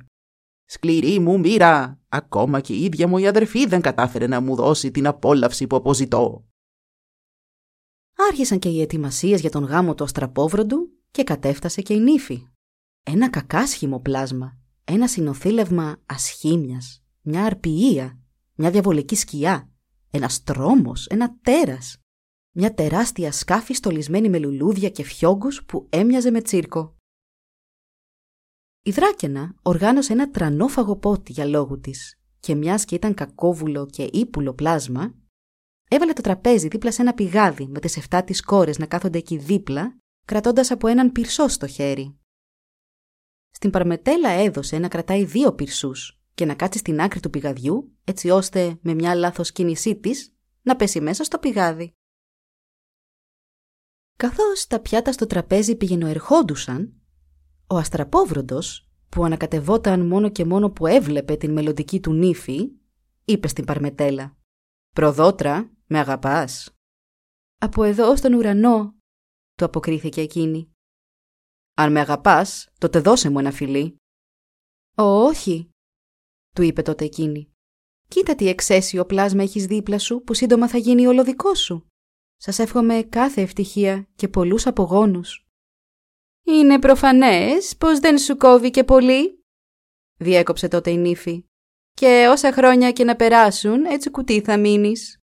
«Σκληρή 0.65 1.19
μου 1.19 1.39
μοίρα! 1.39 1.99
Ακόμα 2.09 2.59
και 2.61 2.73
η 2.73 2.83
ίδια 2.83 3.07
μου 3.07 3.17
η 3.17 3.27
αδερφή 3.27 3.65
δεν 3.65 3.81
κατάφερε 3.81 4.27
να 4.27 4.41
μου 4.41 4.55
δώσει 4.55 4.91
την 4.91 5.07
απόλαυση 5.07 5.67
που 5.67 5.75
αποζητώ. 5.75 6.45
Άρχισαν 8.29 8.59
και 8.59 8.69
οι 8.69 8.81
ετοιμασίες 8.81 9.41
για 9.41 9.49
τον 9.49 9.63
γάμο 9.63 9.95
του 9.95 10.03
αστραπόβροντου 10.03 10.89
και 11.11 11.23
κατέφτασε 11.23 11.81
και 11.81 11.93
η 11.93 11.99
νύφη. 11.99 12.47
Ένα 13.03 13.29
κακάσχημο 13.29 13.99
πλάσμα, 13.99 14.57
ένα 14.83 15.07
συνοθήλευμα 15.07 16.01
ασχήμιας, 16.05 17.03
μια 17.21 17.45
αρπιεία, 17.45 18.19
μια 18.55 18.71
διαβολική 18.71 19.15
σκιά, 19.15 19.69
ένας 20.15 20.43
τρόμος, 20.43 21.07
ένα 21.07 21.37
τέρας. 21.41 21.97
Μια 22.51 22.73
τεράστια 22.73 23.31
σκάφη 23.31 23.73
στολισμένη 23.73 24.29
με 24.29 24.39
λουλούδια 24.39 24.89
και 24.89 25.03
φιόγκους 25.03 25.65
που 25.65 25.87
έμοιαζε 25.89 26.31
με 26.31 26.41
τσίρκο. 26.41 26.95
Η 28.81 28.91
Δράκαινα 28.91 29.55
οργάνωσε 29.61 30.13
ένα 30.13 30.31
τρανόφαγο 30.31 30.97
πότι 30.97 31.31
για 31.31 31.45
λόγου 31.45 31.79
της 31.79 32.19
και 32.39 32.55
μιας 32.55 32.85
και 32.85 32.95
ήταν 32.95 33.13
κακόβουλο 33.13 33.85
και 33.85 34.09
ύπουλο 34.13 34.53
πλάσμα, 34.53 35.15
Έβαλε 35.89 36.13
το 36.13 36.21
τραπέζι 36.21 36.67
δίπλα 36.67 36.91
σε 36.91 37.01
ένα 37.01 37.13
πηγάδι 37.13 37.67
με 37.67 37.79
τις 37.79 38.07
7 38.09 38.21
της 38.25 38.41
κόρες 38.41 38.77
να 38.77 38.85
κάθονται 38.85 39.17
εκεί 39.17 39.37
δίπλα, 39.37 39.97
κρατώντας 40.25 40.71
από 40.71 40.87
έναν 40.87 41.11
πυρσό 41.11 41.47
στο 41.47 41.67
χέρι. 41.67 42.17
Στην 43.49 43.69
Παρμετέλα 43.69 44.29
έδωσε 44.29 44.77
να 44.77 44.87
κρατάει 44.87 45.23
δύο 45.23 45.53
πυρσούς 45.53 46.14
και 46.35 46.45
να 46.45 46.55
κάτσει 46.55 46.79
στην 46.79 47.01
άκρη 47.01 47.19
του 47.19 47.29
πηγαδιού, 47.29 47.97
έτσι 48.03 48.29
ώστε 48.29 48.79
με 48.81 48.93
μια 48.93 49.15
λάθος 49.15 49.51
κίνησή 49.51 49.99
της 49.99 50.35
να 50.61 50.75
πέσει 50.75 51.01
μέσα 51.01 51.23
στο 51.23 51.39
πηγάδι. 51.39 51.93
Καθώς 54.17 54.67
τα 54.67 54.79
πιάτα 54.79 55.11
στο 55.11 55.25
τραπέζι 55.25 55.75
πηγαινοερχόντουσαν, 55.75 57.01
ο 57.67 57.77
αστραπόβροντος, 57.77 58.89
που 59.09 59.23
ανακατευόταν 59.25 60.07
μόνο 60.07 60.29
και 60.29 60.45
μόνο 60.45 60.71
που 60.71 60.85
έβλεπε 60.87 61.35
την 61.35 61.51
μελλοντική 61.51 61.99
του 61.99 62.13
νύφη, 62.13 62.71
είπε 63.25 63.47
στην 63.47 63.65
Παρμετέλα 63.65 64.37
«Προδότρα, 64.95 65.71
με 65.85 65.99
αγαπάς» 65.99 66.69
«Από 67.57 67.83
εδώ 67.83 68.15
στον 68.15 68.33
ουρανό», 68.33 68.95
του 69.57 69.65
αποκρίθηκε 69.65 70.21
εκείνη. 70.21 70.71
«Αν 71.73 71.91
με 71.91 71.99
αγαπάς, 71.99 72.69
τότε 72.77 72.99
δώσε 72.99 73.29
μου 73.29 73.39
ένα 73.39 73.51
φιλί». 73.51 73.95
«Ω, 74.95 75.03
όχι», 75.03 75.69
του 76.55 76.61
είπε 76.61 76.81
τότε 76.81 77.05
εκείνη. 77.05 77.49
«Κοίτα 78.07 78.35
τι 78.35 78.47
εξαίσιο 78.47 79.05
πλάσμα 79.05 79.43
έχεις 79.43 79.65
δίπλα 79.65 79.99
σου 79.99 80.21
που 80.21 80.33
σύντομα 80.33 80.67
θα 80.67 80.77
γίνει 80.77 81.07
όλο 81.07 81.23
δικό 81.23 81.55
σου. 81.55 81.87
Σας 82.35 82.59
εύχομαι 82.59 83.03
κάθε 83.09 83.41
ευτυχία 83.41 84.07
και 84.15 84.27
πολλούς 84.27 84.67
απογόνους». 84.67 85.47
«Είναι 86.45 86.79
προφανές 86.79 87.75
πως 87.77 87.99
δεν 87.99 88.17
σου 88.17 88.37
κόβει 88.37 88.71
και 88.71 88.83
πολύ», 88.83 89.43
διέκοψε 90.17 90.67
τότε 90.67 90.91
η 90.91 90.97
νύφη. 90.97 91.45
«Και 91.93 92.27
όσα 92.29 92.51
χρόνια 92.51 92.91
και 92.91 93.03
να 93.03 93.15
περάσουν, 93.15 93.85
έτσι 93.85 94.09
κουτί 94.09 94.41
θα 94.41 94.57
μείνεις». 94.57 95.19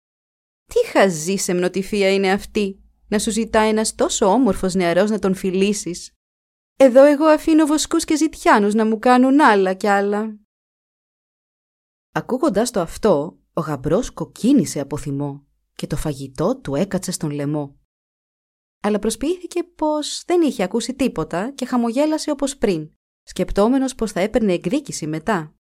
«Τι 0.67 0.87
χαζή 0.87 1.37
σεμνοτυφία 1.37 2.13
είναι 2.13 2.33
αυτή, 2.33 2.81
να 3.09 3.19
σου 3.19 3.31
ζητά 3.31 3.61
ένας 3.61 3.95
τόσο 3.95 4.27
όμορφος 4.27 4.75
νεαρός 4.75 5.11
να 5.11 5.19
τον 5.19 5.35
φιλήσεις. 5.35 6.13
Εδώ 6.77 7.05
εγώ 7.05 7.25
αφήνω 7.25 7.67
βοσκούς 7.67 8.05
και 8.05 8.17
ζητιάνους 8.17 8.75
να 8.75 8.87
μου 8.87 8.99
κάνουν 8.99 9.41
άλλα 9.41 9.75
κι 9.75 9.87
άλλα». 9.87 10.39
Ακούγοντας 12.13 12.71
το 12.71 12.81
αυτό, 12.81 13.39
ο 13.53 13.61
γαμπρός 13.61 14.11
κοκκίνησε 14.11 14.81
από 14.81 14.97
θυμό 14.97 15.47
και 15.75 15.87
το 15.87 15.97
φαγητό 15.97 16.61
του 16.61 16.75
έκατσε 16.75 17.11
στον 17.11 17.31
λαιμό. 17.31 17.79
Αλλά 18.83 18.99
προσποιήθηκε 18.99 19.65
πως 19.65 20.23
δεν 20.27 20.43
είχε 20.43 20.63
ακούσει 20.63 20.95
τίποτα 20.95 21.51
και 21.51 21.67
χαμογέλασε 21.67 22.31
όπως 22.31 22.57
πριν, 22.57 22.91
σκεπτόμενος 23.23 23.95
πως 23.95 24.13
θα 24.13 24.21
έπαιρνε 24.21 24.53
εκδίκηση 24.53 25.07
μετά. 25.07 25.55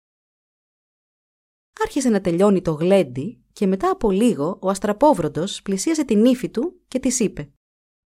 Άρχισε 1.83 2.09
να 2.09 2.21
τελειώνει 2.21 2.63
το 2.63 2.73
γλέντι 2.73 3.45
και 3.53 3.67
μετά 3.67 3.91
από 3.91 4.11
λίγο 4.11 4.59
ο 4.61 4.69
αστραπόβροντος 4.69 5.63
πλησίασε 5.63 6.05
την 6.05 6.25
ύφη 6.25 6.49
του 6.49 6.81
και 6.89 6.99
της 6.99 7.21
είπε 7.21 7.53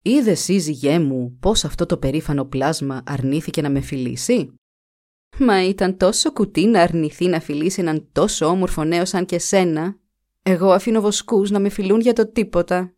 «Είδες 0.02 0.40
σύζυγέ 0.40 1.00
μου 1.00 1.38
πως 1.40 1.66
αυτό 1.66 1.86
το 1.86 1.98
περήφανο 1.98 2.46
πλάσμα 2.46 3.04
αρνήθηκε 3.06 3.62
να 3.62 3.70
με 3.70 3.82
φιλήσει» 3.82 4.54
Μα 5.38 5.64
ήταν 5.64 5.98
τόσο 5.98 6.34
κουτί 6.34 6.66
να 6.66 6.82
αρνηθεί 6.82 7.28
να 7.28 7.40
φιλήσει 7.40 7.82
έναν 7.82 8.10
τόσο 8.12 8.46
όμορφο 8.46 8.84
νέο 8.84 9.06
σαν 9.06 9.26
και 9.26 9.40
σένα. 9.40 10.00
Εγώ 10.42 10.72
αφήνω 10.72 11.02
βοσκούς 11.02 11.50
να 11.50 11.60
με 11.60 11.70
φιλούν 11.70 12.00
για 12.00 12.14
το 12.14 12.32
τίποτα. 12.32 12.96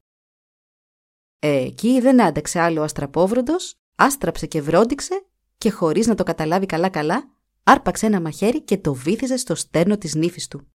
Ε, 1.39 1.63
εκεί 1.63 1.99
δεν 1.99 2.21
άντεξε 2.21 2.59
άλλο 2.59 2.79
ο 2.81 2.83
αστραπόβροντος, 2.83 3.75
άστραψε 3.95 4.47
και 4.47 4.61
βρόντιξε 4.61 5.25
και 5.57 5.69
χωρίς 5.69 6.07
να 6.07 6.15
το 6.15 6.23
καταλάβει 6.23 6.65
καλά-καλά, 6.65 7.31
άρπαξε 7.63 8.05
ένα 8.05 8.21
μαχαίρι 8.21 8.61
και 8.63 8.77
το 8.77 8.93
βύθιζε 8.93 9.37
στο 9.37 9.55
στέρνο 9.55 9.97
της 9.97 10.15
νύφης 10.15 10.47
του. 10.47 10.67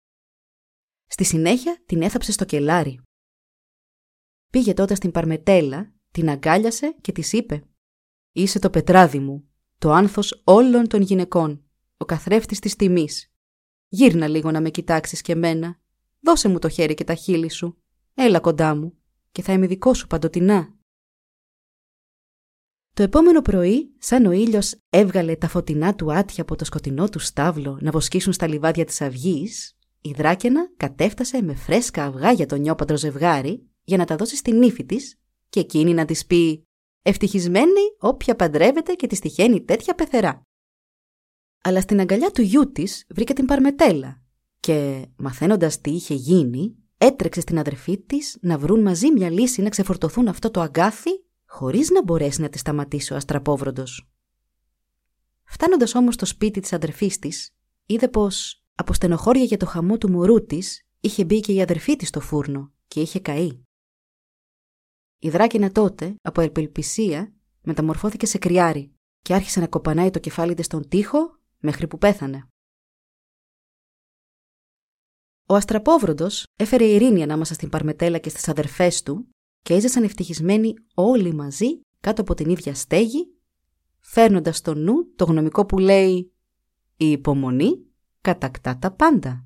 Στη 1.07 1.25
συνέχεια 1.25 1.83
την 1.87 2.03
έθαψε 2.03 2.33
στο 2.33 2.45
κελάρι. 2.45 3.01
Πήγε 4.53 4.75
τότε 4.75 4.95
στην 4.95 5.11
Παρμετέλα, 5.11 5.93
την 6.11 6.29
αγκάλιασε 6.29 6.97
και 7.01 7.13
της 7.13 7.33
είπε 7.33 7.65
«Είσαι 8.33 8.59
το 8.59 8.71
πετράδι 8.71 9.19
μου, 9.19 9.51
το 9.79 9.93
άνθος 9.93 10.41
όλων 10.45 10.89
των 10.89 11.01
γυναικών, 11.01 11.65
ο 11.97 12.05
καθρέφτης 12.05 12.59
της 12.59 12.77
τιμής. 12.77 13.33
Γύρνα 13.89 14.29
λίγο 14.29 14.51
να 14.51 14.61
με 14.61 14.71
κοιτάξεις 14.71 15.21
και 15.21 15.35
μένα. 15.35 15.81
Δώσε 16.21 16.49
μου 16.49 16.59
το 16.59 16.69
χέρι 16.69 16.95
και 16.95 17.05
τα 17.05 17.15
χείλη 17.15 17.51
σου. 17.51 17.83
Έλα 18.15 18.41
κοντά 18.41 18.75
μου 18.75 18.99
και 19.33 19.43
θα 19.43 19.53
είμαι 19.53 19.67
δικό 19.67 19.95
σου 19.95 20.07
παντοτινά. 20.07 20.75
Το 22.95 23.03
επόμενο 23.03 23.43
πρωί, 23.43 23.95
σαν 23.99 24.27
ο 24.27 24.31
ήλιος 24.31 24.75
έβγαλε 24.91 25.37
τα 25.37 25.49
φωτεινά 25.49 25.95
του 25.95 26.13
άτια 26.13 26.43
από 26.43 26.57
το 26.57 26.65
σκοτεινό 26.65 27.09
του 27.09 27.19
στάβλο 27.19 27.79
να 27.81 27.91
βοσκήσουν 27.91 28.33
στα 28.33 28.47
λιβάδια 28.47 28.85
της 28.85 29.01
αυγής, 29.01 29.77
η 30.01 30.11
Δράκαινα 30.11 30.71
κατέφτασε 30.77 31.43
με 31.43 31.55
φρέσκα 31.55 32.05
αυγά 32.05 32.33
για 32.33 32.47
το 32.47 32.57
νιόπαντρο 32.57 32.97
ζευγάρι 32.97 33.69
για 33.85 33.97
να 33.97 34.05
τα 34.05 34.17
δώσει 34.17 34.37
στην 34.37 34.63
ύφη 34.63 34.85
της 34.85 35.21
και 35.49 35.61
εκείνη 35.61 35.95
να 35.95 36.05
της 36.05 36.27
πει 36.27 36.66
Ευτυχισμένη 37.09 37.81
όποια 37.99 38.37
παντρεύεται 38.37 38.93
και 38.93 39.07
τη 39.07 39.19
τυχαίνει 39.19 39.65
τέτοια 39.65 39.95
πεθερά. 39.95 40.43
Αλλά 41.63 41.81
στην 41.81 42.01
αγκαλιά 42.01 42.31
του 42.31 42.43
γιού 42.43 42.73
της 42.73 43.07
βρήκε 43.09 43.33
την 43.33 43.47
Παρμετέλα 43.47 44.23
και, 44.61 45.07
μαθαίνοντας 45.17 45.81
τι 45.81 45.91
είχε 45.91 46.15
γίνει, 46.15 46.77
έτρεξε 46.99 47.41
στην 47.41 47.59
αδερφή 47.59 47.99
της 47.99 48.39
να 48.41 48.59
βρουν 48.59 48.83
μαζί 48.83 49.13
μια 49.13 49.31
λύση 49.31 49.63
να 49.63 49.69
ξεφορτωθούν 49.69 50.29
αυτό 50.29 50.51
το 50.51 50.61
αγκάθι 50.61 51.11
χωρίς 51.45 51.91
να 51.91 52.03
μπορέσει 52.03 52.41
να 52.41 52.49
τη 52.49 52.59
σταματήσει 52.59 53.13
ο 53.13 53.17
αστραπόβροντος. 53.17 54.11
Φτάνοντας 55.45 55.95
όμως 55.95 56.15
στο 56.15 56.27
σπίτι 56.27 56.61
της 56.61 56.73
αδερφής 56.73 57.19
της, 57.19 57.57
είδε 57.87 58.09
πως 58.09 58.65
από 58.75 58.93
στενοχώρια 58.93 59.45
για 59.45 59.57
το 59.57 59.67
χαμό 59.67 59.99
του 59.99 60.11
μωρού 60.11 60.45
της 60.45 60.87
είχε 61.01 61.25
μπει 61.25 61.41
και 61.41 61.53
η 61.53 61.63
αδερφή 61.63 61.97
της 61.97 62.09
στο 62.09 62.21
φούρνο 62.21 62.73
και 62.89 63.01
είχε 63.01 63.21
καεί. 63.21 63.66
Η 65.27 65.31
δράκινα 65.31 65.73
τότε, 65.73 66.17
από 66.23 66.41
ελπελπισία, 66.41 67.35
μεταμορφώθηκε 67.63 68.27
σε 68.27 68.39
κρυάρι 68.39 68.95
και 69.23 69.35
άρχισε 69.35 69.61
να 69.61 69.67
κοπανάει 69.67 70.11
το 70.11 70.19
κεφάλι 70.19 70.55
της 70.55 70.65
στον 70.65 70.89
τοίχο 70.89 71.39
μέχρι 71.59 71.87
που 71.87 71.99
πέθανε. 71.99 72.49
Ο 75.47 75.55
Αστραπόβροντος 75.55 76.47
έφερε 76.57 76.85
ειρήνη 76.85 77.23
ανάμεσα 77.23 77.55
στην 77.55 77.69
Παρμετέλα 77.69 78.19
και 78.19 78.29
στις 78.29 78.49
αδερφές 78.49 79.03
του 79.03 79.29
και 79.63 79.75
έζησαν 79.75 80.03
ευτυχισμένοι 80.03 80.75
όλοι 80.95 81.35
μαζί 81.35 81.81
κάτω 82.01 82.21
από 82.21 82.35
την 82.35 82.51
ίδια 82.51 82.75
στέγη, 82.75 83.37
φέρνοντας 84.01 84.57
στο 84.57 84.75
νου 84.75 85.15
το 85.17 85.25
γνωμικό 85.25 85.67
που 85.67 85.79
λέει 85.79 86.33
«Η 86.97 87.11
υπομονή 87.11 87.87
κατακτά 88.21 88.79
τα 88.79 88.93
πάντα». 88.93 89.46